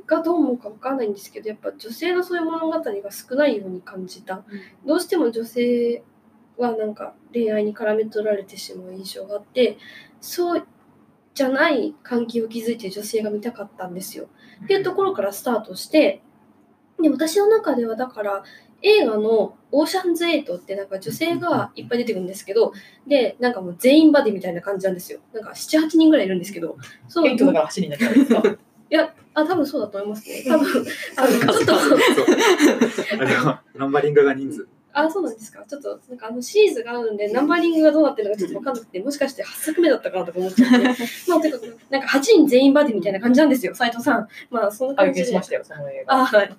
[0.07, 4.45] がどう思うかわかんないんですけど、やっぱ女性のそういう物語が少ないように感じた。
[4.85, 6.03] どうしても女性
[6.59, 9.79] はなんか恋愛に絡め取られてしまう印象があって、
[10.21, 10.67] そう
[11.33, 14.29] じゃない関係を築いて女性が見たかったんですよ。
[14.65, 16.21] っていうところからスタートして、
[17.03, 18.43] で私の中ではだから
[18.83, 22.73] 映画のオーシャンズ8ってなんか女性がいっぱい出てくるんですけど、
[23.07, 25.21] で、なんかもう全員バディみたいな感じなんですよ。
[25.33, 26.77] なんか7、8人ぐらいいるんですけど、
[27.09, 27.45] そう、です
[28.35, 28.43] か？
[28.91, 30.43] いや、あ、多分そうだと思いますね。
[30.47, 30.85] 多分、
[31.17, 31.75] あの、ちょっと。
[33.21, 34.69] あれは、ナンバリングが人数。
[34.95, 35.65] あ、そうなんですか？
[35.67, 40.79] ちょっと、なんかあのシリーズがあるんで、ナンバリングがどうなってるのかちょっとわかんなくて、もしかして8作目だったかなとか思っちゃって。
[41.29, 44.29] まあ、てか、なんか8人全員バディみたいな感じなんですよ、斉藤さん。
[44.51, 45.27] まあ、そんな感拝じで。
[45.29, 46.15] 見しましたよ、その映画。
[46.15, 46.57] あ、はい。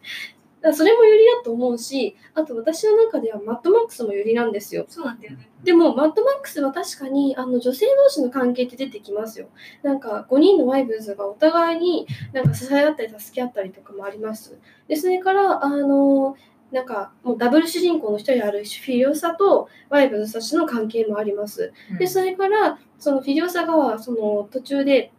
[0.64, 4.86] だそれもユリだと思うし、あと私の中ではマッドマックスもユリなんですよ。
[4.88, 9.48] そうなんだよねでも、マッドマックスは確かに、あの、女性同士の関係って出てきますよ。
[9.82, 14.58] なんか、5人のワイブズがお互いになんか支え合ったり助け合ったりとかもあります。
[14.88, 16.38] で、それから、あの、
[16.72, 21.72] なんか、もうダブル主人公の一人であるフィリオサとワイブズたちの関係もあります。
[22.00, 25.12] で、それから、そのフィリオサが、その途中で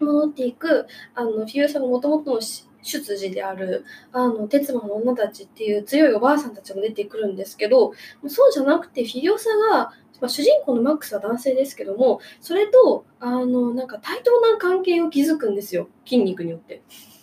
[0.00, 7.92] 戻っていく、あの、フィリオサの元々のし出自である、あの、鉄馬の女たちっていう強いおばあさんたちも出てくるんですけど、
[8.28, 15.88] そうじゃなくて、フィリオサが、まあ、主人公のマックスは男性ですけども、それと、あの、なんか対等な関係を築くんですよ。
[16.04, 16.82] 筋肉によって。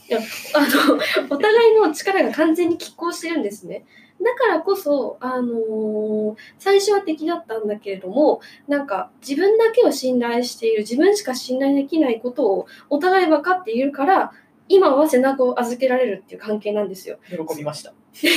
[0.10, 0.20] いや、
[0.54, 1.00] あの、
[1.36, 3.86] お互いの力が完全に拮抗してるんですね。
[4.22, 14.32] だからこそ、あのー最初は敵だったんだけれども、なんか自分だけを信頼している、自分しか信頼できないことをお互い分かっているから、
[14.70, 17.18] 今は背中を預けられるっていう関係なんですよ。
[17.30, 17.94] 喜びました。
[18.22, 18.30] で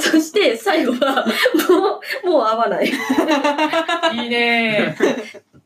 [0.00, 1.26] そして最後は、
[1.68, 2.86] もう、もう会わない。
[4.14, 4.96] いいね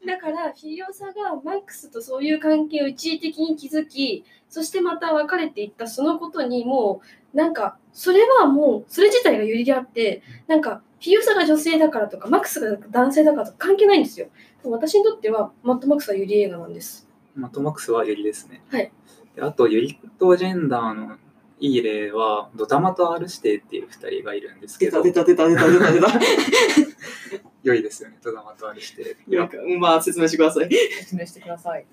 [0.06, 7.00] だから、フィリオサがマックスとそういう関係を一時的に築き、そしてまた別れていったそのことにも
[7.34, 14.28] う、なんか、それはもう、それ自体が有利であって、なんか、フィリオサが女性だからとか、マックスが男性だからとか関係ないんですよ。
[14.64, 17.08] 私にとっては、マッドマックスは有利映画なんです。
[17.34, 18.62] マットマックスはユリですね。
[18.70, 18.90] はい。
[19.36, 21.16] であと、ユリとジェンダーの
[21.60, 26.20] いい例は、ドタマと R 指定っていう二人がいるんですけど出た出、た出た出た出た出た。
[27.62, 29.36] 良いですよね、ドタマと R 指定。
[29.36, 30.70] なんかまあ説明してください。
[31.00, 31.86] 説明してください。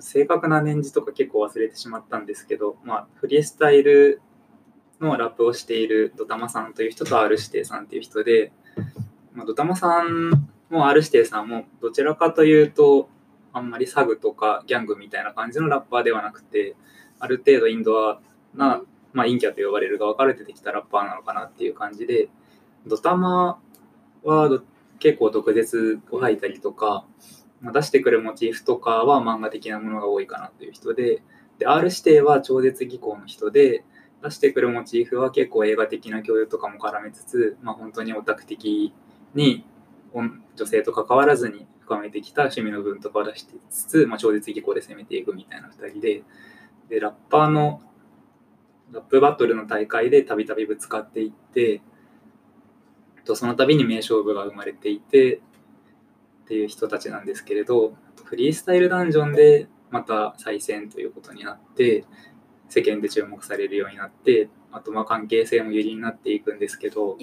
[0.00, 4.20] 正確な年次とか結構忘れてしまったんですけど、まあ、フリースタイル
[5.00, 8.52] のラップをしているドタマさんという人と R 指定さんという人で、
[9.32, 13.08] まあ、ドタマさんも R 指定さんもどちらかというと
[13.52, 16.76] あんまりサグとかギャングみたいな感じのラッパーではなくて
[17.18, 18.20] ある程度インドア
[18.54, 22.28] な、まあ、陰キャと呼ばれる側から出てきたラッパーなのかなっていう感じで
[22.86, 23.60] ドタマ
[24.24, 24.62] はど
[24.98, 27.04] 結構毒舌を吐いたりとか、
[27.60, 31.22] まあ、出してくるモチーフとかは漫画的なものが多いかなという人で
[31.58, 33.84] で R 指定は超絶技巧の人で
[34.22, 38.94] 出してくるモチーフは結構映画的な共有とかも絡めつつ、まあ、本当にオタク的
[39.34, 39.64] に
[40.12, 46.22] 女性と関わらずに深めてきた趣味の部分とかを出してつつ、まあ、超絶技巧で攻めていくみたいな2人で
[46.88, 47.80] でラッパーの
[48.92, 51.80] ラップバトルの大会でたびたびぶつかっていって
[53.24, 55.40] とその度に名勝負が生まれていてっ
[56.46, 62.04] ていう人たちなんですけれどフリースタイルダンジョンでまた再戦ということになって
[62.68, 67.16] 世間で注目されるようになってあとまあ関係性も有利になっていくんですけど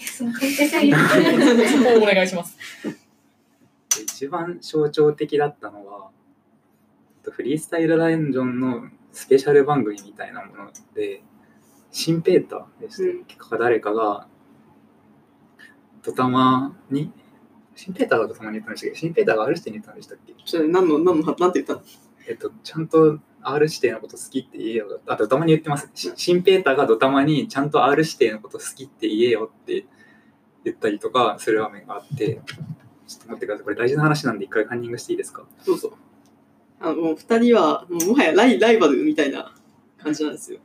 [1.98, 3.09] お願いします。
[4.02, 6.10] 一番象徴的だったのは
[7.32, 11.22] フリースタイルダンジョンのスペシャル番組みたいなもので
[11.92, 13.36] シンペーターでしたっけ？
[13.36, 14.28] か誰かが
[16.04, 17.12] ドタマに
[17.76, 19.00] シンペーターがドタマに言ったんでしたっけ？
[19.00, 20.34] シンペーターが R 指定に言ったんでしたっけ？
[20.68, 21.74] 何の、何の、なんて言った？
[21.74, 21.82] の
[22.28, 25.02] えっと、ちゃんと R 指定のこと好きって言えよ。
[25.08, 25.90] あ、ドタマに言ってます。
[25.96, 29.86] しシンペーターがドタマにちゃんと R 指定のこと好きって言えよって
[30.64, 32.42] 言ったりとかする場面があって、
[33.10, 33.64] ちょっと待ってください。
[33.64, 35.44] これ大事な話なんで一回カンニングしていいですか？
[35.66, 35.98] どうぞ。
[36.80, 39.54] あの、二人は、もうもはやライライバルみたいな
[40.02, 40.60] 感じなんですよ。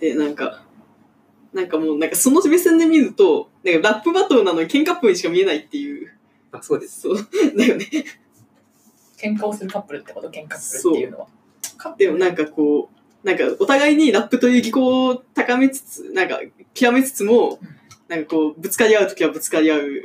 [0.00, 0.64] で、なんか、
[1.54, 6.12] なんかもう、なんかその目線で見ると、なんかラップバトルなのに喧嘩っぽいにしか見えないっていう。
[6.52, 7.00] あ、そうです。
[7.02, 7.16] そう。
[7.56, 7.86] だよね。
[9.16, 10.28] 喧嘩をするカップルってこと？
[10.28, 11.28] 喧嘩するっていうのは。
[11.96, 12.90] でもなんかこ
[13.24, 16.40] う、なんかお互いにラップという技巧を高めつつ、なんか
[16.74, 17.68] 極めつつもうん、
[18.08, 20.02] なんかこう、ぶつかり合うときはぶつかり合う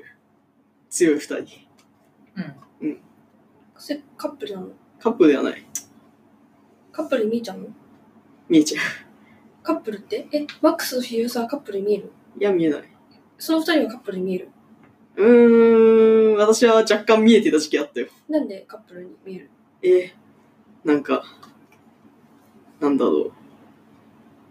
[0.92, 1.38] 強い二人。
[2.82, 3.02] うん。
[3.78, 4.68] それカップルなの？
[5.00, 5.66] カップルではない。
[6.92, 7.68] カップルに見えちゃうの？
[8.50, 8.82] 見えちゃ
[9.64, 10.28] カップルって？
[10.34, 12.12] え、マックスとフィユーサーカップルに見える？
[12.38, 12.40] う。
[12.40, 12.84] いや、見えない。
[13.38, 14.50] その二人がカップルに見える？
[15.16, 18.08] うーん、私は若干見えてた時期あったよ。
[18.28, 19.50] なんでカップルに見える？
[19.84, 21.24] えー、なんか、
[22.82, 23.32] なんだろう。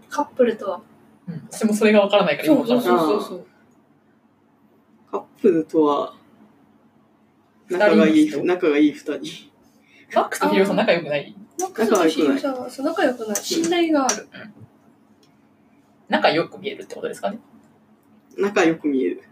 [0.09, 0.81] カップルとは？
[1.29, 1.47] うん。
[1.51, 2.85] 私もそれがわからないから今わからない。
[2.87, 3.47] そうそう。
[5.11, 6.15] カップルとは、
[7.71, 9.51] 仲がいい、仲がいい二人。
[10.15, 11.35] マックスとヒロさん仲良くない？
[11.61, 13.37] マックスとフィユーサーはそう仲良くない。
[13.37, 14.29] 信頼がある。
[16.09, 17.39] 仲良く見えるってことですかね。
[18.37, 19.23] 仲良く見える。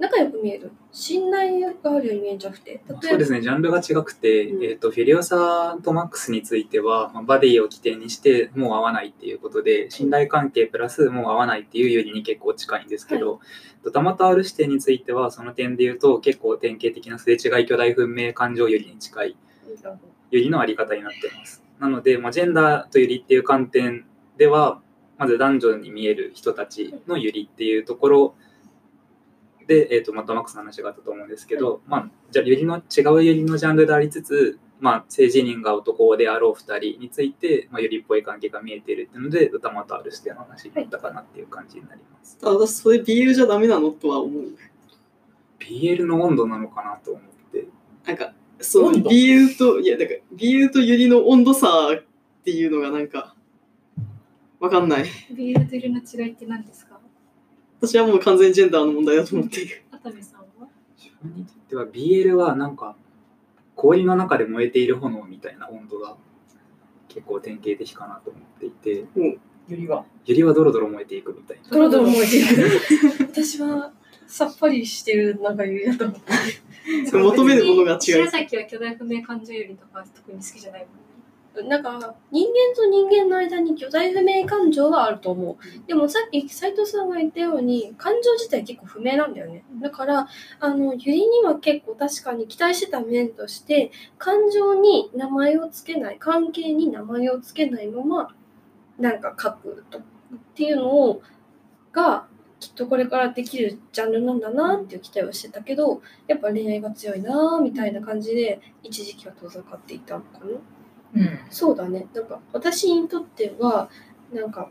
[0.00, 0.72] 仲良く見える。
[0.92, 3.02] 信頼があるように見えるんじゃなくて、例えば。
[3.02, 4.64] そうですね、ジャンルが違くて、うん。
[4.64, 13.40] えっ、と、フィリオサとマックスについては、まあバディを起点にして、もう合わないっていうことで、信頼関係プラスもう合わないっていうよりに結構近いんですけど、
[13.84, 19.36] ドタマタ R 視点については、その点で言うと、結構典型的なすれ違い巨大文明感情よりに近い、
[19.82, 19.98] よ
[20.30, 21.62] りのあり方になっています。
[21.78, 24.06] なので、まあ、ジェンダーとユリっていう観点
[24.38, 24.80] では、
[25.18, 28.34] まず男女に見える人たちのユリっていうところ
[29.66, 42.38] で、えー、とマットマックスの話があったと思うんですけど、まあ、じゃあユリの違うユリのジャンルでありつつ、まあ、性自認が男であろう2人について、まあ、ユリっぽい関係が見えているっていうので、ドタマと R 視点の話だったかなっていう感じになります。
[42.38, 44.44] ただ私、それ BL じゃダメなのとは思う。
[45.58, 47.66] BL の温度なのかなと思って。
[48.06, 52.02] なんか、その BL と、いや、なんか BL とユリの温度差っ
[52.44, 53.34] ていうのがなんか、
[54.58, 55.04] わかんない。
[55.34, 56.89] ビールとユリの違いって何ですか？
[57.80, 59.82] 私はもう完全にジェンダーの問題だと思っている。
[59.90, 60.68] 熱海さんは？
[60.98, 62.96] 自分にとっては BL はなんか
[63.74, 66.16] 氷の中で燃えている炎みたいな温度が
[67.08, 69.04] 結構典型的かなと思っていて
[69.68, 70.04] ユリは？
[70.26, 72.70] ユリはドロドロ燃えていくみたいなドロドロ燃えてる。
[73.32, 73.92] 私は
[74.26, 76.14] さっぱりしてるなんか言うやと思
[77.08, 78.30] それ求めるものが違う白。
[78.30, 80.90] 崎は巨大不明感情よりとか特に好きじゃないもん。
[81.54, 85.86] なんか人間と人間の間に巨大不明感情はあると思う。
[85.86, 89.64] でもさっき斉藤さんが言ったように感情自体結構不明なんだよね。
[89.80, 90.28] だから
[90.60, 98.34] あのユリには結構確かに期待してた面として感情に名前をつけない関係に名前をつけないまま
[98.98, 100.02] なんか書くとっ
[100.54, 101.22] ていうのを
[101.92, 102.26] が
[102.60, 110.44] きっとこれからできるジャンルなんだなっていう期待をしてたけどやっぱ恋愛が強いなみたいな感じで一時期は遠ざかっていたのかな。
[111.14, 111.38] うん。
[111.50, 112.06] そうだね。
[112.14, 113.90] なんか私にとっては、
[114.32, 114.70] なんか、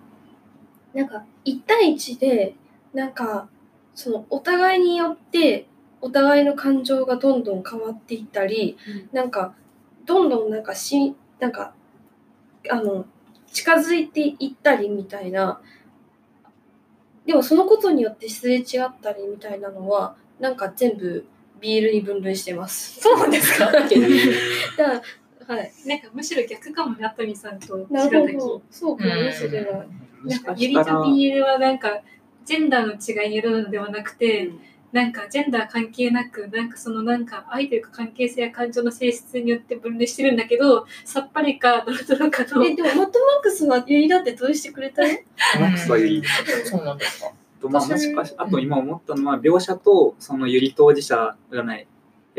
[0.93, 2.55] なんか1対1で、
[2.93, 3.49] なんか、
[3.95, 5.67] そのお互いによって、
[6.01, 8.77] お互いの感情がどんどん変わっていったり、
[9.11, 9.55] なんか、
[10.05, 11.73] どんどんなんかし、なんか、
[12.71, 13.05] あの、
[13.51, 15.61] 近づいていったりみたいな、
[17.25, 21.25] でもそのことによってすれ違ったりみたいなのは、なんか全部
[21.61, 22.99] BL に分類してます。
[23.01, 23.71] そうなんですか？
[23.71, 23.81] だ
[25.49, 25.71] はい。
[25.85, 28.33] なんかむしろ逆かもね、アトミさんとな白滝。
[28.33, 28.61] るほど。
[28.69, 29.65] そうかもしれ
[30.23, 32.01] なんかゆりと BL はなんか
[32.45, 34.51] ジェンダーの違いによるのではなくて、
[34.91, 45.25] なんかジェンダー関係なくなんかそのなんか愛というか関係性や感情の性質によって分類してるんだけどさっぱりかドロドロかのえ、でもマットマックスはユリだって同意してくれたね。
[45.59, 47.31] マックスはいいですそうなんですか。
[47.61, 51.87] とまあ、もしかしあと今思ったのは描写とそのゆり当事者がない、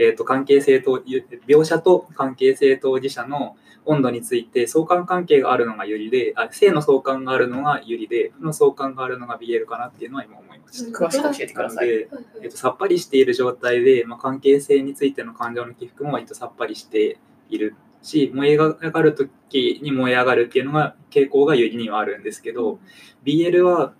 [0.03, 10.98] えー、と関係性とゆ描写と関係性当事者の温度について相関関係があるのがゆりであ性の相関があるのがゆりで負の相関があるのが BL かなっていうのは今思いました。
[10.98, 11.86] 詳しく教えてください。
[11.86, 12.09] で、
[12.42, 17.18] えっと、さっぱりしている状態で、まあ、関係性についての感情の起伏も割とさっぱりして
[17.51, 22.78] いるし燃え上がる時に燃え上がるっていうのが傾向がゆりにはあるんですけど
[23.24, 23.92] BL は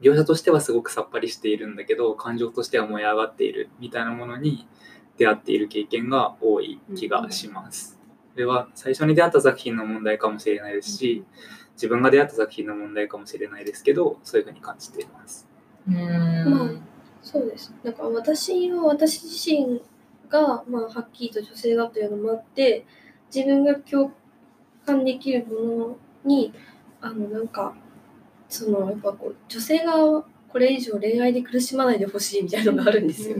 [0.00, 4.66] 描写としてはすごくさっぱりしているんだけど感情としては燃え上がっているみたいなものに
[5.20, 8.00] 出会っている経験が多い気がします。
[8.32, 11.24] これは最初に出会った作品の問題かもしれないですし
[11.74, 15.46] 自分が出会った作品の問題かもしれないですけどそういうふうに感じています。
[15.86, 16.50] うーん。
[16.50, 16.70] まあ
[17.22, 17.74] そうです。
[17.84, 19.82] なんか私は私自身
[20.30, 22.86] が、まあ、はっきりと女性だというのもあって、
[23.34, 24.12] 自分が共
[24.86, 26.54] 感できるものに、
[27.02, 27.74] あの、なんか、
[28.48, 33.36] その、やっぱこう、女性がこれ以上恋愛で苦しまないでほしいみたいなのがあるんですよ。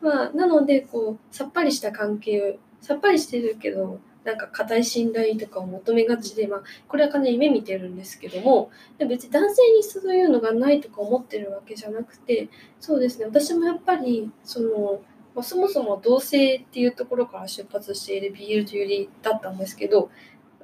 [0.00, 12.48] まあ、なので、こう、さっぱりした関係を、さっぱりしてるけど、なんか固い信頼とかを求めがちで、まあ、これは完全に夢見てるんですけども別に男性にそういうのがないとか思ってるわけじゃなくて、
[12.80, 15.02] そうですね、私もやっぱり、その、
[15.34, 20.10] まあ、そもそも同性っていうところから出発している BL というよりだったんですけど、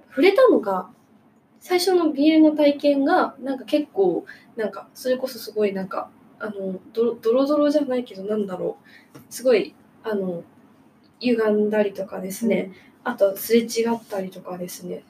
[0.09, 0.89] 触れたのが、
[1.61, 4.25] 最初の BL の体験が、なんか結構、
[4.57, 8.79] なんか、それこそすごいなんか、あの、ドロドロじゃないけど、なんだろ
[9.15, 10.43] う、すごい、あの、
[11.21, 12.73] 歪んだりとかですね、
[13.05, 15.05] あとすれ違ったりとかですね、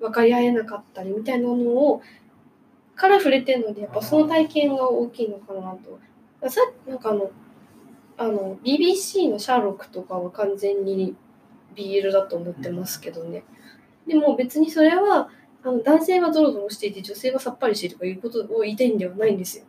[0.00, 2.02] 分かり合えなかったりみたいなのを、
[2.96, 6.00] から触れてるので、やっぱその体験が大きいのかなと。
[6.50, 7.30] さなんかあの、
[8.16, 11.16] あの、BBC のシャーロックとかは完全に
[11.76, 13.44] BL だと思ってますけどね。
[14.08, 15.30] でも別にそれは、
[15.62, 19.64] あの男性はドロドロしていて女性はさっぱりしているとかいうことを言いたいんではないんですよ。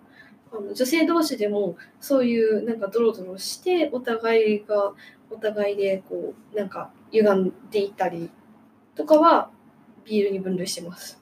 [0.52, 4.94] あの女性同士でもそういうなんかドロドロしてお互いが
[5.30, 8.30] お互いでこうなんか歪んでいたり
[8.96, 9.52] とかは
[10.10, 11.22] ビールに分類してます。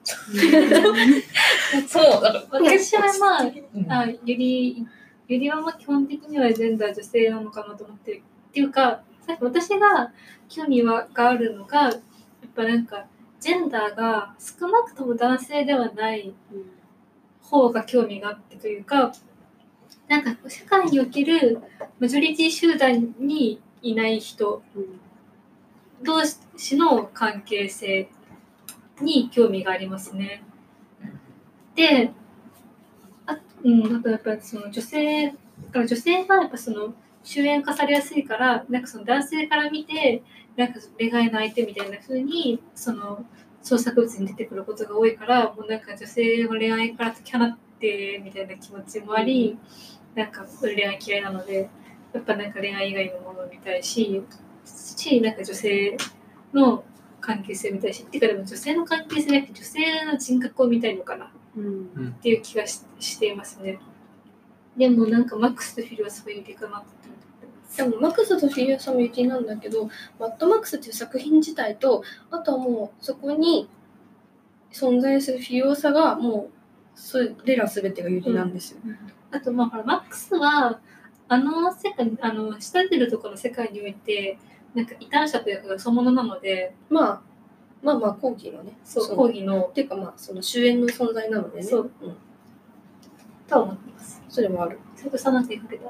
[1.86, 4.86] そう、私はまあ、うんあゆり、
[5.28, 8.22] ゆりはまあ基本的にはジェンダー女性なのかなと思ってる。
[8.48, 9.02] っていうか、
[9.40, 10.12] 私が
[10.48, 11.94] 興味はがあるのが、やっ
[12.56, 13.06] ぱなんか、
[13.40, 16.34] ジェンダーが少なくとも男性ではない
[17.42, 19.12] 方が興味があってというか、
[20.08, 21.58] なんか社会における
[21.98, 24.62] マジョリティ集団にいない人
[26.02, 26.22] 同
[26.56, 28.08] 士の関係性
[29.00, 30.42] に興味がありますね。
[31.74, 32.10] で、
[33.26, 35.30] あ,、うん、あとやっぱりその女性、
[35.72, 40.22] から女性がやっぱその終焉化されやすいから、なんかその男性から見て、
[40.58, 43.24] なんか恋愛の相手みたいな風に、その
[43.62, 49.56] 創作物に出てくることが多いから、もうなんか女性の恋愛から解き放ってみたいな気持ちもあり、
[50.16, 51.70] なんか恋愛嫌いなので、
[52.12, 54.20] やっぱなんか恋愛以外のものを見たいし、
[54.64, 55.96] し、なんか女性
[56.52, 56.84] の
[57.20, 63.78] 関係性を見たいし、っていうかでも女性の関係性じゃなくて女性の人格を見たいのかなっていう気がししていますね。
[64.76, 67.27] でもなんかマックスとフィルはそういう理かなって思って。
[67.76, 69.88] でもマックスとフィギュアさんも言なんだけど、
[70.18, 73.68] マッドマックスっていう作品自体と、あとはもうそこに
[74.72, 76.58] 存在するフィギュアさがもう
[76.94, 78.78] それら全てがユリなんですよ。
[79.30, 80.80] あとまあほらマックスは
[81.28, 84.38] あの世界あの下出てるところの世界において
[84.74, 87.20] なんか異端者というかそのものなのでまあ
[87.82, 88.72] まあまあ講義のね。
[88.84, 91.62] そうの講義のっていうかまあその終焉の存在なのでね。
[91.62, 92.16] そううん、
[93.46, 94.22] とは思ってます。
[94.28, 94.78] それもある。
[94.96, 95.84] 斉藤さんなんて言われた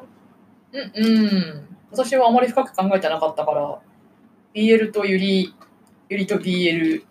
[0.72, 1.68] うん、うん。
[1.90, 3.78] 私はあまり深く考えてなかったから、
[4.54, 5.54] BL とユリ、
[6.08, 7.02] ユリと BL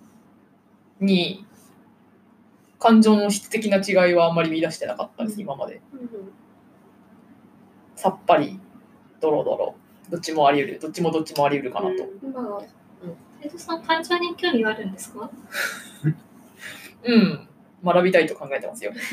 [0.99, 1.45] に
[2.79, 5.81] 感情の質的な違いはあんまり見出してなかったです、今まで。
[7.95, 8.59] さっぱり、
[9.19, 9.75] ドロドロ。
[10.09, 10.79] どっちもあり得る。
[10.79, 12.03] どっちもどっちもあり得るかなと。
[12.41, 12.67] まあ斉
[13.41, 15.29] 斉藤さん、感情に興味があるんですか？
[17.03, 17.47] うん。
[17.83, 18.91] 学びたいと考えてますよ。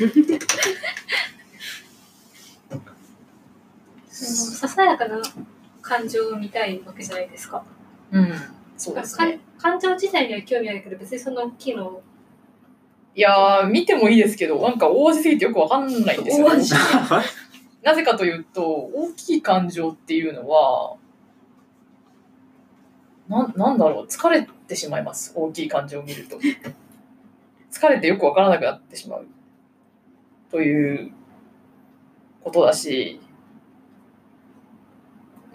[4.15, 5.21] そのささやかな
[5.81, 7.63] 感情を見たいわけじゃないですか。
[8.11, 8.33] うん。
[8.77, 9.39] そうですね。
[9.57, 12.01] か感情自体には興味あるけど、別にその機能、
[13.13, 16.73] いやー、見てもいいですけど、なんか大味すぎてよくわかんないんですよ、大味
[17.81, 20.97] なぜかというと、大きい感情っていうのは、
[23.27, 26.37] ななんだろう、疲れてしまいます、大きい感情を見ると。
[27.71, 29.27] 疲れてよくわからなくなってしまう。
[30.51, 31.11] という
[32.41, 33.21] ことだし、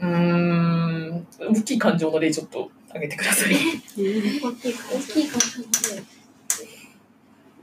[0.01, 3.55] うーん、大きい感情の例ちょっと挙げてください。
[3.55, 4.69] 大きい感情。
[4.97, 6.03] 大きい感情の例。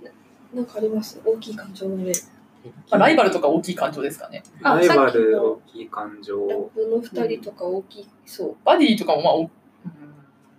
[0.04, 2.14] ななんかあります大きい感情の例。
[2.90, 4.44] まあ、ライバルとか大きい感情ですかね。
[4.62, 6.48] あライバル、大きい感情。
[6.48, 8.56] ラップの二人とか大きい、そう。
[8.64, 9.50] バディとかもまあお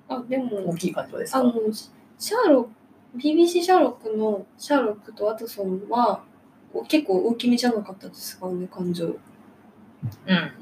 [0.08, 2.70] あ、でも、大きい感情ですかあの、シャーロック、
[3.18, 6.22] BBC シャーロックのシャーロックとワトソンは、
[6.72, 9.06] お結構大きめじゃなかったですかね、感情。
[9.06, 10.52] うん。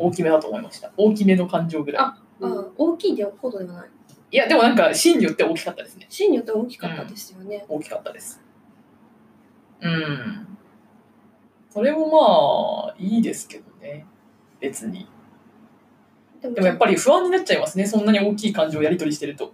[0.00, 0.92] 大きめだと思いました。
[0.96, 2.02] 大きめの感情ぐらい。
[2.02, 3.88] ああ、大きいでほどではない。
[4.32, 6.06] いや、でもなんか、シーンによって大きかったですね。
[6.08, 7.64] シーンによっては大きかったですよね。
[7.68, 8.40] 大きかったです。
[9.80, 10.46] うん。
[11.70, 14.06] それもまあ、いいですけどね。
[14.60, 15.06] 別に。
[16.40, 17.86] でもでもやっぱり不安になっちゃいますね。
[17.86, 19.52] そんなに大きい感情をやり取りしてると。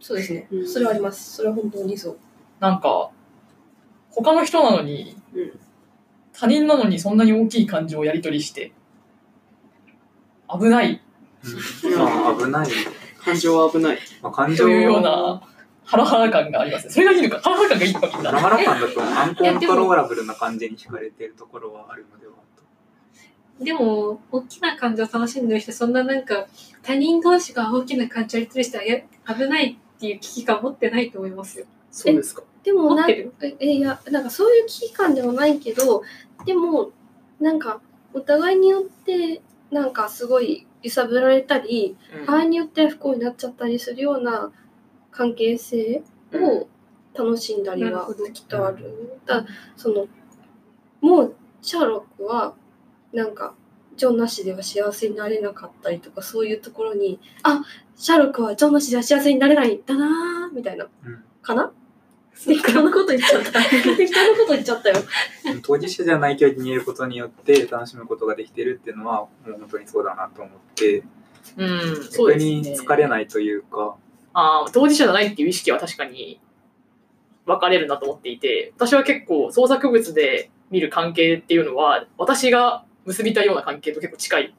[0.00, 0.58] そうですねう。
[0.60, 1.36] んそれはあります。
[1.36, 2.18] それは本当にそう。
[2.60, 3.10] なんか、
[4.10, 5.52] 他の人なのに、うん
[6.36, 8.72] 他人なのにそんなに大きい感情をやり取りして、
[10.52, 11.00] 危ない
[11.84, 12.68] うんまあ、危ない。
[13.18, 13.98] 感情は危ない。
[14.22, 15.42] まあ、感情というような、
[15.84, 16.92] ハラハラ感がありますね。
[16.92, 17.40] それがいいのか。
[17.40, 18.30] ハラハラ感がいいのか、みんな。
[18.30, 22.32] ハラハラ感だとアンコントローラブルな感じに惹かれているところはあるのでは
[23.58, 23.64] と。
[23.64, 26.46] でも、大きな感情を楽しんでる人、そんななんか、
[26.82, 31.66] 他人同士が大きな感情をやり取りしたらや危ないっていう危機感持ってないと思いますよ。
[31.90, 32.42] そうですか。
[32.62, 33.34] でもな持ってる？
[33.40, 36.02] ええいやなんかそういう危機感ではないけど
[36.46, 36.90] でも
[37.38, 37.80] なんか
[38.14, 39.42] お互いによって
[39.74, 42.26] なんかすごい揺さぶられたりうん。
[42.26, 44.52] 場合によって不幸になっちゃったりするような
[45.10, 46.02] 関係性
[46.32, 46.68] を
[47.12, 49.18] 楽しんだりはきっとある。
[49.26, 49.44] だ
[49.76, 50.06] その
[51.00, 52.54] もうシャーロックは
[53.12, 53.54] なんか
[53.96, 57.62] ジョンなしでは幸せになれなかったりとかそういうところにあ
[57.96, 61.24] シャーロックはジョンなしでは幸せになれないんだなーみたいな、うん。
[61.42, 61.72] かな？
[62.46, 63.62] 適当なこと言っちゃった。
[63.96, 64.96] 適当なこと言っちゃったよ。
[65.62, 71.02] 当事者じゃない距離にいることによって楽しむことができてるっていうのはもう本当にそうだなと思って。
[71.56, 72.60] うん、そう逆ですね。
[72.60, 73.96] に疲れないというか。
[74.32, 76.40] ああ、当事者じゃないっていう意識は確かに
[77.46, 84.54] 分かれるなと思っていて、私は結構創作物で見る関係っていうのは、私が結びたいような関係と結構近い。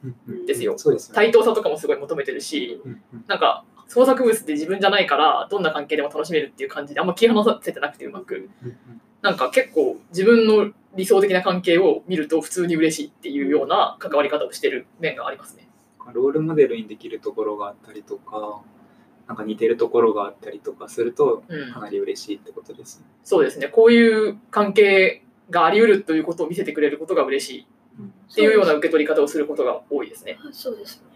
[0.47, 0.77] ですよ。
[0.77, 1.15] そうですね。
[1.15, 3.25] 対等さとかもすごい求めてるし、うんうん。
[3.27, 8.49] なんか創作物で自分じゃないから、どんな関係でも楽しめるっていう感じで、あんま切り離させてなくてうまく。
[8.63, 15.67] うんうんなんか結構自分の理想的な関係を見ると普通に嬉しいっていうような関わり方をしてる面がありますね。
[16.13, 18.61] ロールモデルにできるところがあったりとか
[19.27, 23.05] なんか似てるところがあったりとかするとうんかなり嬉しいってことですね。
[23.23, 23.67] そうですね。
[23.67, 27.67] こういう関係があり得るということを見せてくれることが嬉しい
[28.31, 30.37] っていうような受け取り方をすることが多いですね。
[30.51, 31.14] そうですね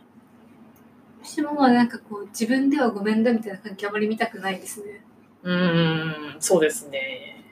[1.24, 5.04] 私もまあなんかこう、自分ではごめんだみたいな関係あまり見たくないですね。
[5.44, 7.44] うーん、そうですね。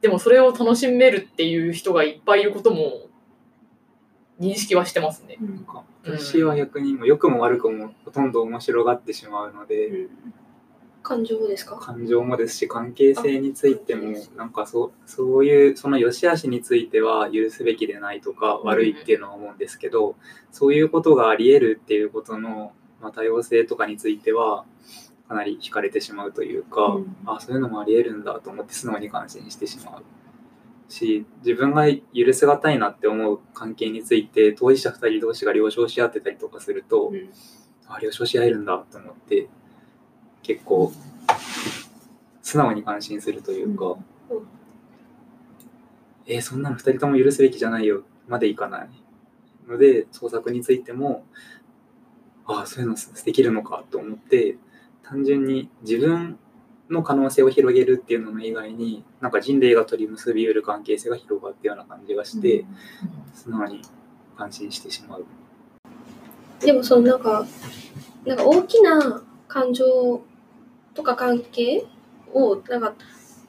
[0.00, 3.08] でもそれを楽しめるっていう人がいっぱいいることも
[4.38, 5.36] 認識はしてますね。
[5.40, 10.08] なんか私は逆に良くも悪くもほとんど面白がってしまうので、
[11.06, 11.76] 感情ですか？
[11.76, 18.66] 感情もですし関係性についてもなんかそうそういうその良し悪しについては許すべきでないとかうん。
[18.66, 20.16] 悪いっていうのは思うんですけど、
[20.50, 24.64] そういうことがあり得るっていうことの、まあ、多様性とかについては
[25.28, 27.16] かなり惹かれてしまうというか、うん。
[27.24, 30.02] あそういうのもあり得るんだと思って素直に感心してしまう。
[30.88, 37.30] し自分が許せがたいなって思う関係について当事者2人同士が了承し合ってたりとかすると、うん。
[37.86, 39.48] あ了承し合えるんだと思って
[40.46, 40.92] 結構
[42.42, 43.96] 素直に感心するというか、うん
[46.28, 48.88] えーそんなの2人とも許すべきじゃないよまでいかない
[49.68, 51.24] ので創作についても
[52.46, 54.56] ああそういうのできるのかと思って
[55.04, 56.38] 単純に自分
[56.90, 62.64] の可能性を広げるっていうのの以外になんか人類が取り結びうる関係性が広がったような感じがして、
[63.34, 63.82] 素直に
[64.36, 65.24] 感心してしまう。
[66.60, 67.44] でもそのなんか
[68.24, 70.22] なんか大きな感情
[70.96, 71.86] とか関係
[72.32, 72.94] をなんか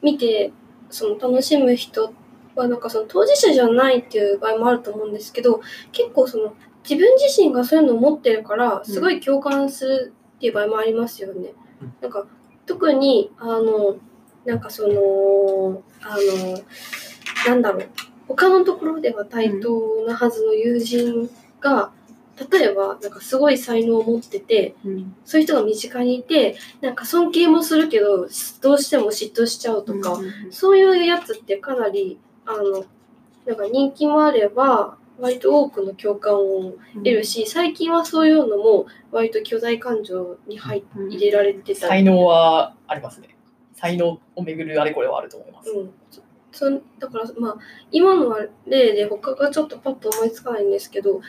[0.02, 0.52] 見て
[0.90, 2.14] その楽しむ人
[2.56, 6.54] はなんかその当事者じゃないっていう場合もあると思うんですけど結構その
[6.88, 11.54] 自分自身がそういうのを持ってるからすごい共感するっていう場合もありますよね。
[11.82, 11.94] うん。
[12.02, 12.26] なんか
[12.66, 13.98] 特にあの
[14.46, 16.64] なんかそのあの
[17.48, 17.90] なんだろう。
[18.28, 21.30] 他のところでは対等なはずの友人
[21.62, 21.92] が、
[22.52, 25.16] 例えばなんかすごい才能を持っててうん。
[25.26, 28.28] そういう人が身近にいてなんか尊敬もするけど
[28.62, 32.86] どうしても嫉妬しちゃうとか、うんそういうやつってかなりあの
[33.46, 43.30] なんか人気もあれば割と多くの共感を得るし最近はそういうのも割と巨大感情に入入れられてた才能はありますね。
[43.74, 45.70] 才能をめぐるあれこれはあると思います。
[45.72, 45.92] うん、
[46.52, 46.70] そ
[47.00, 47.58] だからまあ
[47.92, 51.22] 今のは例で他がちょっとパッと思いつかないんですけど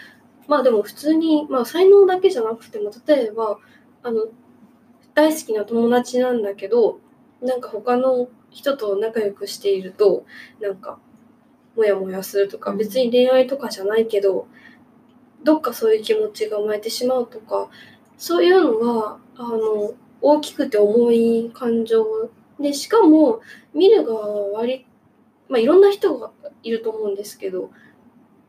[0.49, 3.59] まあでも普通に、まあ、才能だけじゃなくても例えば
[4.03, 4.26] あの
[5.14, 6.99] 大好きな友達なんだけど
[7.42, 10.24] なんか他の人と仲良くしていると
[10.61, 10.99] なんか
[11.76, 12.78] モヤモヤするとかうん。
[12.78, 14.49] 別に恋愛とかじゃないけど
[15.44, 17.68] どっかそういう気持ちが生まれてしまうとか
[18.16, 22.05] そういうのはあの大きくて重い感情
[22.59, 23.40] でしかも
[23.74, 24.86] 見る側は割
[25.49, 26.32] まあいろんな人が
[26.62, 27.70] いると思うんですけど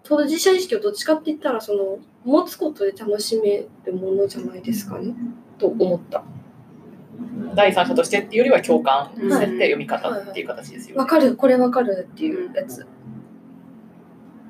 [0.10, 5.14] 当事者意識をどっちかって言ったらその持つことで楽しめるものじゃないですかね
[5.60, 6.24] と思った。
[7.54, 11.00] 第三者としてっていうよりは共感うんされて読み方っていう形ですよね。
[11.00, 12.88] わかるこれわかるっていうやつ。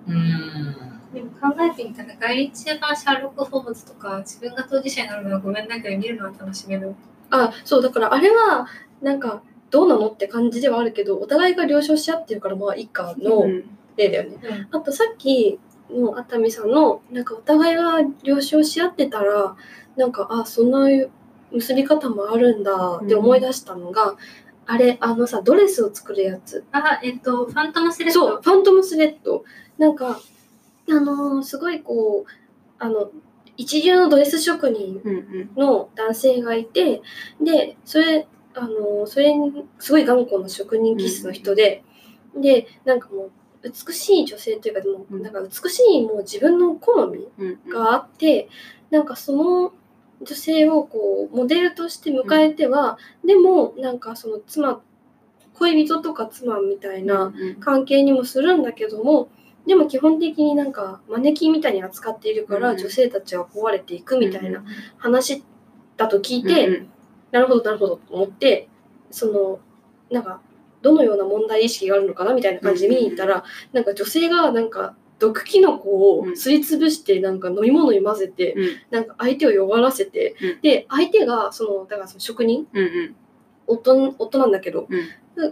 [0.08, 0.76] うん。
[1.14, 6.96] でも考えてみたら、外立版シャーロック・ホームズとか、自分が当事者になるのはごめんないけど、見るのは楽しめる。
[7.32, 8.68] あそうだからあれは
[9.02, 14.38] なんかどうなのって感じではあるけどお互いが了承し合ってるからまあいいかのうん例だよね。
[14.72, 14.78] うん。
[14.78, 15.60] あとさっき
[15.92, 19.56] の熱海さんのなんかお互いが了承し合ってたら
[19.96, 20.88] なんかあそんな
[21.52, 24.16] 結び方もあるんだって思い出したのが、
[24.68, 28.28] あれあのさドレスを作るやつあ、えっと、ファントムスレッド。
[28.28, 29.44] そうファントムスレッド
[29.80, 30.20] なんか
[30.90, 32.32] あのーすごいこう
[32.78, 33.10] あの
[33.58, 37.02] 一流のドレス職人うんうんの男性がいて
[37.42, 41.84] でそれあのそれにすごい頑固な職人気質の人で、
[42.40, 43.32] でなんかもう
[43.64, 45.22] 美しい女性というかでもうん。
[45.22, 47.28] なんか美しいもう自分の好み
[47.72, 48.50] があって
[48.90, 49.74] なんかその
[50.22, 54.82] 女性をこうモデルとして迎えては、でもなんかその妻
[55.54, 59.30] 恋人とか妻みたいなうん関係にもするんだけども
[59.66, 64.64] でも基本的になんかマネキンみたいに扱っているから、うん女性たちは壊れていくみたいな
[64.98, 65.44] 話
[65.98, 66.84] だと聞いて、
[67.32, 68.68] なるほどなるほどと思って
[69.12, 69.60] その
[70.12, 70.42] なんか
[70.82, 78.70] どのような問題意識があるのかなみたいな感じで見に行ったら、なんか女性がなんか毒キノコをすりつぶしてなんか飲み物に混ぜて、うん。
[78.90, 80.62] なんか相手を弱らせて、うん。
[80.62, 82.68] で相手がそのだからその職人
[83.68, 84.88] 夫夫なんだけど、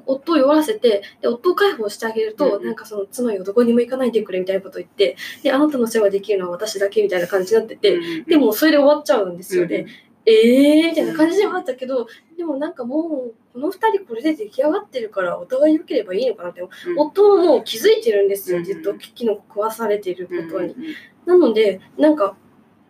[0.06, 9.68] 夫を弱らせてで夫を解放してあげると、なんかその妻よどこにも行かないでくれみたいなことを言ってであなたの世話できるのは私だけみたいな感じになってて、うんでもそれで終わっちゃうんですよ。
[9.68, 9.86] で、
[10.26, 12.08] えーみたいな感じではあったけど、
[12.38, 16.70] でもなんかもうこの二人これで出来上がってるからお互い良ければいいのかなって、うん。
[16.96, 20.74] 夫ももう気づいてるんですよ、うんずっと機能食わされていることに。
[20.74, 20.84] うん
[21.26, 22.38] なのでなんか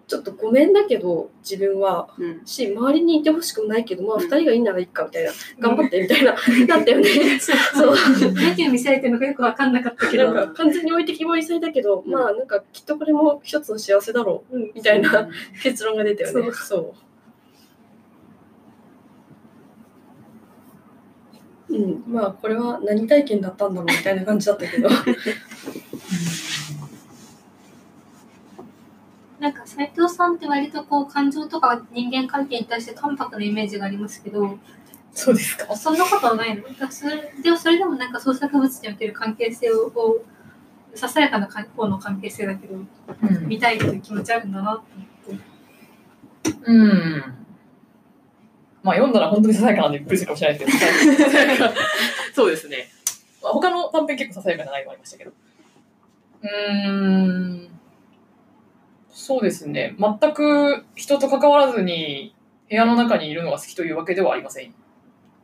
[0.05, 2.45] ちょっとごめんだけど自分はうん。
[2.45, 4.21] し周りにいてほしくもないけどまあうん。
[4.21, 7.39] 二人がいいならいいかみたいな頑張ってみたいな、なったよね。
[7.39, 7.95] そう。
[8.33, 10.33] 何を見せられてるのかよくわかんなかったけど。
[10.33, 12.11] なんか完全に置いてきぼりされたけど、うん。
[12.11, 15.29] まあなんかきっとこれも一つの幸せだろう、うんみたいな
[15.63, 16.51] 結論が出たよね。
[16.51, 17.06] そう。
[21.69, 24.89] うん、まあこれは何体験だったんだろうみたいな感じだったけど。
[29.39, 34.57] なんか斉藤さんって割とこう感情とか人間関係に対して淡白なイメージがありますけど、
[35.13, 35.75] そうですか。
[35.75, 36.63] そんなことはないの？
[36.73, 40.25] だそれでもそれでもなんか創作物における関係性をこ
[40.93, 43.47] うささやかな方の関係性だけどうん。
[43.47, 44.83] 見たいという気持ちあるんだなと
[45.27, 45.39] 思っ
[46.43, 46.55] て。
[46.65, 47.46] うん。
[48.83, 50.85] まあ読んだら本当にささやかなんでびっくりするかもしれないですけ
[51.63, 51.69] ど。
[52.33, 52.89] そうですね。
[53.41, 55.31] まあ、他の短編結構ささやかじゃないのありましたけど。
[56.43, 56.91] うー
[57.63, 57.69] ん。
[59.09, 59.95] そうですね。
[59.99, 62.35] 全く人と関わらずに
[62.69, 64.73] 部屋の中にいるのが好きというわけではありません。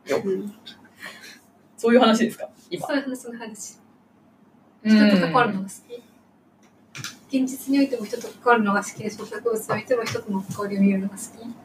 [0.08, 0.54] うん
[1.76, 2.48] そういう話ですか？
[2.70, 2.86] 今。
[2.86, 3.78] そういう話、そういう話。
[4.84, 5.74] 人と関わるのが好
[7.30, 7.38] き。
[7.42, 11.63] 現実においても人と関わるのが好きで、創作物においても人との関わりを見るのが好き。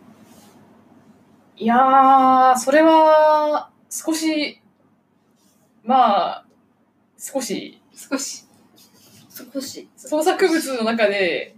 [1.61, 4.61] いやー、それは少し、
[5.83, 6.45] まあ、
[7.17, 8.45] 少し少し。
[9.53, 9.89] 少し。
[9.97, 11.57] 創作物の中で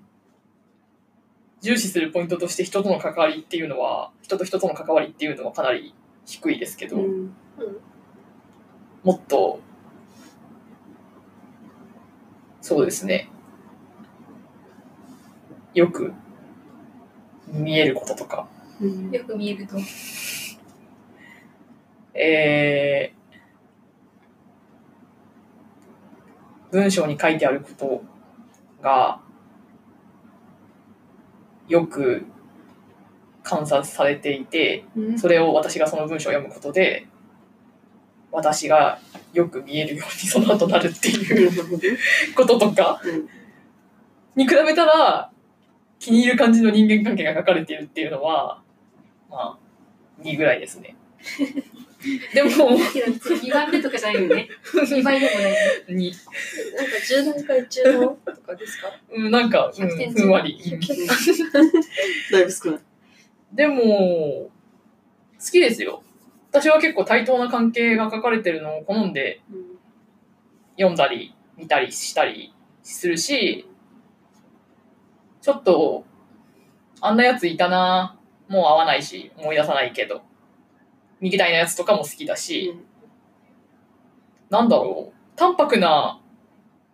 [1.62, 5.94] 重視するポイントとして人との関わりっていうのは人と人との関わりっていうのはかなり
[6.26, 7.36] 低いですけど、うん
[9.04, 9.60] もっと
[12.62, 13.30] そうですね
[15.74, 16.14] よく
[17.48, 18.48] 見えることとか
[18.82, 19.12] うん。
[19.12, 19.78] よく見えると。
[22.14, 23.22] えー
[26.72, 28.04] 文章に書いてあること
[28.82, 29.20] が
[31.68, 32.26] よく
[33.44, 35.20] 観察されていてうん。
[35.20, 37.08] それを私がその文章を読むことで
[38.32, 39.00] 私が
[39.34, 41.52] よく見えるようにその後なるっていう
[42.36, 43.28] こととかうん。
[44.36, 45.30] に比べたら
[46.00, 48.61] 気に入る感じの人間関係が書かれているっていうのは
[49.32, 49.58] まあ
[50.22, 50.96] 2ぐらいですね。
[52.34, 54.50] でも2番目とかじゃないよね。
[54.74, 55.96] 2倍でもない。
[55.96, 56.12] に
[56.76, 58.92] なんか10段階中のとかですか？
[59.12, 60.60] うんなんか、うん100点ふんわり。
[60.64, 60.80] うん
[62.32, 62.80] だいぶ少ない。
[63.54, 64.50] でも好
[65.52, 66.02] きですよ。
[66.50, 69.42] 私は結構対等な関係が書かれてるのを好んで
[70.76, 72.54] 読んだり見たりしたり
[72.84, 73.66] するし
[75.42, 76.04] ちょっと
[77.00, 78.18] あんなやついたな
[78.52, 80.22] もう会わないし思い出さないけど。
[81.22, 82.76] みたいなやつとかも好きだし、
[84.50, 85.38] なんだろう。
[85.38, 86.20] 淡白な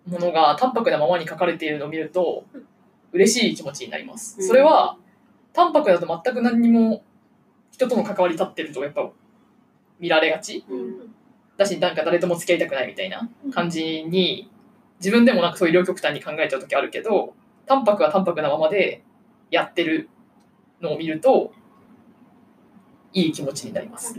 [0.05, 2.45] ものが淡白なままに書かれているのを見ると
[3.12, 4.45] 嬉しい気持ちになります。
[4.45, 4.97] それは
[5.53, 7.01] 淡白だと全く何にも
[7.72, 9.10] 人との関わり立ってるとやっぱ
[9.99, 10.64] 見られがち。
[10.70, 11.16] うん。
[11.58, 14.51] だしなんか誰とも付き合いたくないみたいな感じに
[14.99, 17.34] 自分でもなんかそういう両極端に考えちゃう時あるけど
[17.66, 19.03] 淡白は淡白なままで
[19.49, 20.10] やってる
[20.82, 21.53] のを見ると
[23.13, 24.15] いい気持ちになります。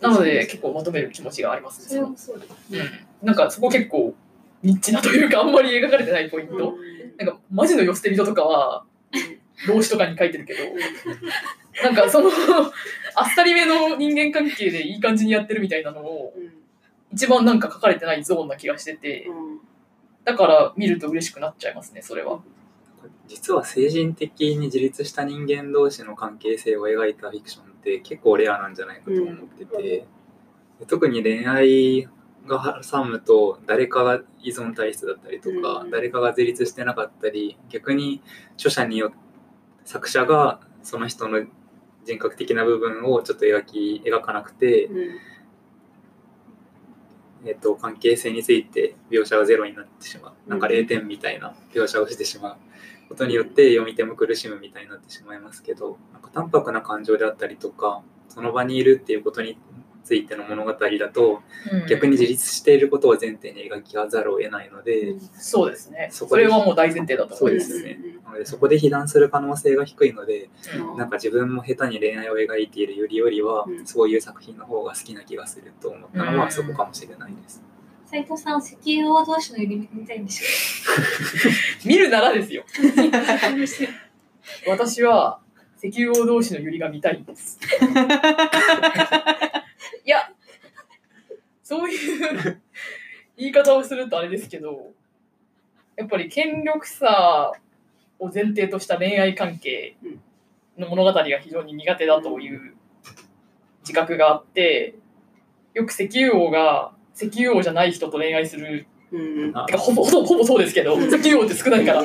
[0.00, 2.00] なので結構求める気持ちがありますね。
[2.06, 2.32] うです。
[2.32, 4.14] うん、なんかそこ結構
[4.62, 6.74] ニッチなというかあんまり描かれてないポイント。
[7.16, 8.84] なんかマジの世捨て人とかは
[9.68, 10.60] 老子とかに書いてるけど
[11.82, 12.28] なんかその
[13.14, 16.34] あっさりめの人間関係でいい感じにやってるみたいなのを
[17.12, 19.28] 一番なんか書かれてないゾーンな気がしてて
[20.24, 22.40] だから見ると嬉しくなっちゃいますねそれは。
[23.26, 30.06] 実は成人的に自立した人間同士の関係性を描いたフィクションって結構レアなんじゃないかと思ってて、
[30.80, 32.08] で特に恋愛
[32.46, 35.90] が挟むと誰かが依存体質だったりとか、うん。
[35.90, 38.22] 誰かが自立してなかったり逆に
[38.56, 39.12] 著者によ
[39.84, 41.44] 作者がその人の
[42.04, 44.90] 人格的な部分をちょっと描き描かなくて、
[47.46, 50.50] えっと関係性について描写がゼロになってしまう。
[50.50, 52.56] なんか0点みたいな描写をしてしまう
[53.08, 59.58] ことによって読み手も苦しむみたいになってしまいますけどなんか淡白な感情であったりとかその場にいるっていうことに
[60.04, 61.42] ついての物語だと
[61.72, 66.08] うん逆に自立していることを前提に描きざるを得ないので、そうですね。
[66.12, 67.84] そこでそれはもう大前提だとそうで思いますす。
[67.84, 77.62] ねなのでそこで被弾する可能性が低いのでうんなんか自分も下手に恋愛を描いているよりよりはうんそういう作品の方が好きな気がすると思ったのうんはそこかもしれないです。
[78.14, 80.44] 斉藤さん、石油王同士の指見たいんでし
[81.84, 82.62] 見るならですよ。
[82.62, 82.66] ょ
[84.70, 85.40] 私は
[85.82, 87.58] 石油王同士のユリが見たいんです。
[90.06, 90.32] いや、
[91.64, 92.62] そういう
[93.36, 94.92] 言い方をするとあれですけど、
[95.96, 97.52] やっぱり権力差
[98.20, 99.96] を前提とした恋愛関係
[100.78, 102.76] の物語が非常に苦手だという
[103.80, 104.94] 自覚があって、
[105.72, 108.86] よく石油王が石油王じゃない人と恋愛する、
[109.54, 112.02] あてかほぼほぼほぼそうですけど、石油王って少ないから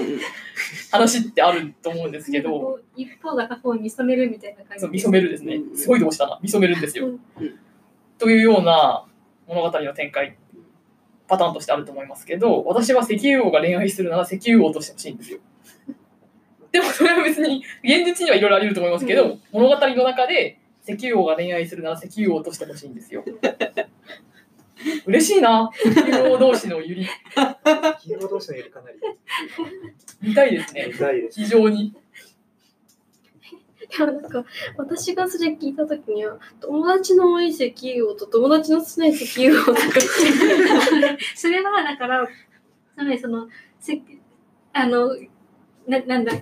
[0.91, 5.73] 話ってあると思うんですけど、一方が他方を見初めるみたいな感じそう見初めるですねう。
[5.73, 6.39] んすごい動詞だな。
[6.41, 7.07] 見初めるんですよ。
[7.07, 7.19] うん
[8.19, 9.05] というような
[9.47, 10.37] 物語の展開、
[11.27, 15.39] パターンとしてあると思いますけど、私は石油王が恋愛するなら石油王としてほしいんですよ。
[16.71, 23.23] でもそれは別に、現実にはいろいろあり得ると思いますけど、物語の中で石油王が恋愛するなら石油王としてほしいんですよ。
[25.05, 27.07] 嬉しいな、石油王同士のゆり。
[27.33, 28.97] 企業同士のよりかなり
[30.21, 30.93] 見たいですね見。
[30.93, 31.41] たいです。
[31.41, 31.93] 非常に。
[33.89, 34.45] でもなんか
[34.77, 39.79] 私がそれ聞いた時には友達の多い石油王と友達の少ない石油王とか
[41.35, 43.47] それはだから、つまりその、
[43.79, 44.01] せ
[44.73, 45.15] あの、
[45.87, 46.33] ななんだ、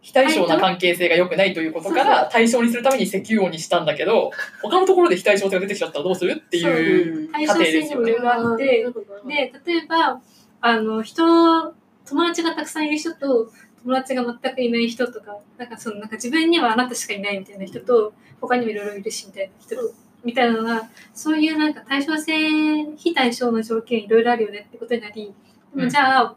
[0.00, 4.30] 非対称な関係性が良くないということから対象にするために石油王にしたんだけど
[4.62, 10.20] 他のところで非対称性が出てきちゃったらどうするっていう対象性にもいろいろあって、で、例えば、
[10.60, 11.74] あの、人、
[12.06, 13.50] 友達がたくさんいる人と、
[13.82, 19.76] 友達が全くいない人とか、なんかその、なんか自分にはあなたしかいないみたいな人と、他にもいろいろいるしみたいな人、
[20.24, 25.34] みたいなのが、そういうなんか対称性、非対称の条件いろいろあるよねってことになり、
[25.74, 26.36] でもじゃあ、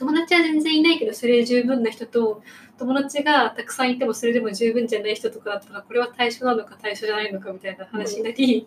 [0.00, 2.42] 友達は全然いないけどそれで十分な人と
[2.78, 8.66] 友達がたくさんいてもそれでも十分じゃない人とかだったらこれは対象なのか対象じゃないのかみたいな話になり、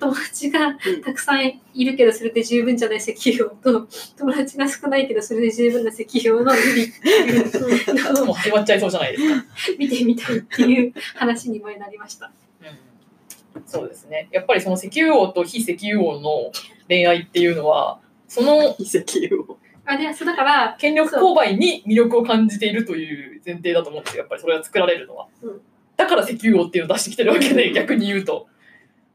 [0.00, 3.86] 友達がたくさんいるけどそれで十分じゃない石油王と
[4.18, 9.46] 友達が少ないけどそれで十分な石油王のユリっていうのをもう始まっちゃいそうじゃないですか。
[9.78, 12.32] 見てみたいっていう話に前なりました。
[12.62, 14.28] うんそうですね。
[14.32, 16.50] やっぱりその石油王と非石油王の
[16.88, 19.58] 恋愛っていうのは、その遺跡を。
[19.84, 24.20] あでそうだから権力勾配に魅力を感じているという前提だと思うんですよ。
[24.20, 25.26] やっぱりそれが作られるのは。
[25.42, 25.60] うん
[25.96, 28.48] だから石油王っていうのを出してきてるわけで、逆に言うと。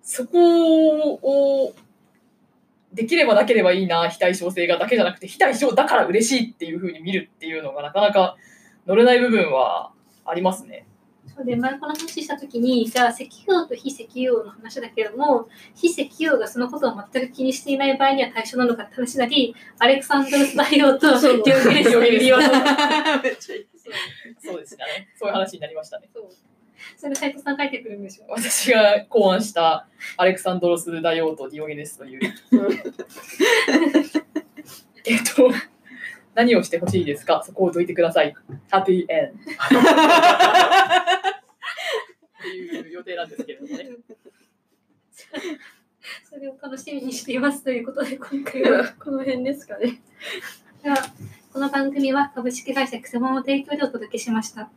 [0.02, 1.74] そこを、
[2.94, 8.38] できればなければいいな、非対称性がだけじゃなくて、非対称だから嬉しいっていうふうに見るっていうのがなかなか
[8.86, 9.92] 乗れない部分は
[10.26, 10.86] ありますね。
[11.38, 22.32] そうで前この話した時にじゃあ石油王と非石油王の話だけれども非石油王がそのことを全く気にしていない場合には対象なのかって話になりアレクサンドロス大王とディオゲネス。
[24.44, 24.84] そうですね。
[25.16, 26.10] そういう話になりましたね。
[26.14, 26.26] そう
[26.96, 32.20] それ斉藤さん書いてくるんでしょ私が考案したアレクサンドロス大王とディオゲネスという。
[35.06, 35.50] えっと、
[36.36, 37.42] 何をしてほしいですか？
[37.46, 38.34] そこを解いてください。
[38.70, 39.40] ハッピーエン
[39.74, 39.80] ド。
[42.48, 43.90] っていう予定なんですけれどもね。
[46.30, 50.02] それを楽しみにしていますということで今回は この辺ですかね。
[50.84, 50.98] では
[51.52, 54.70] この番組は株式会社クセモンの提供でお届けしました。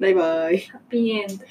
[0.00, 0.58] バイバイ。
[0.60, 1.44] ハッピーエンド。「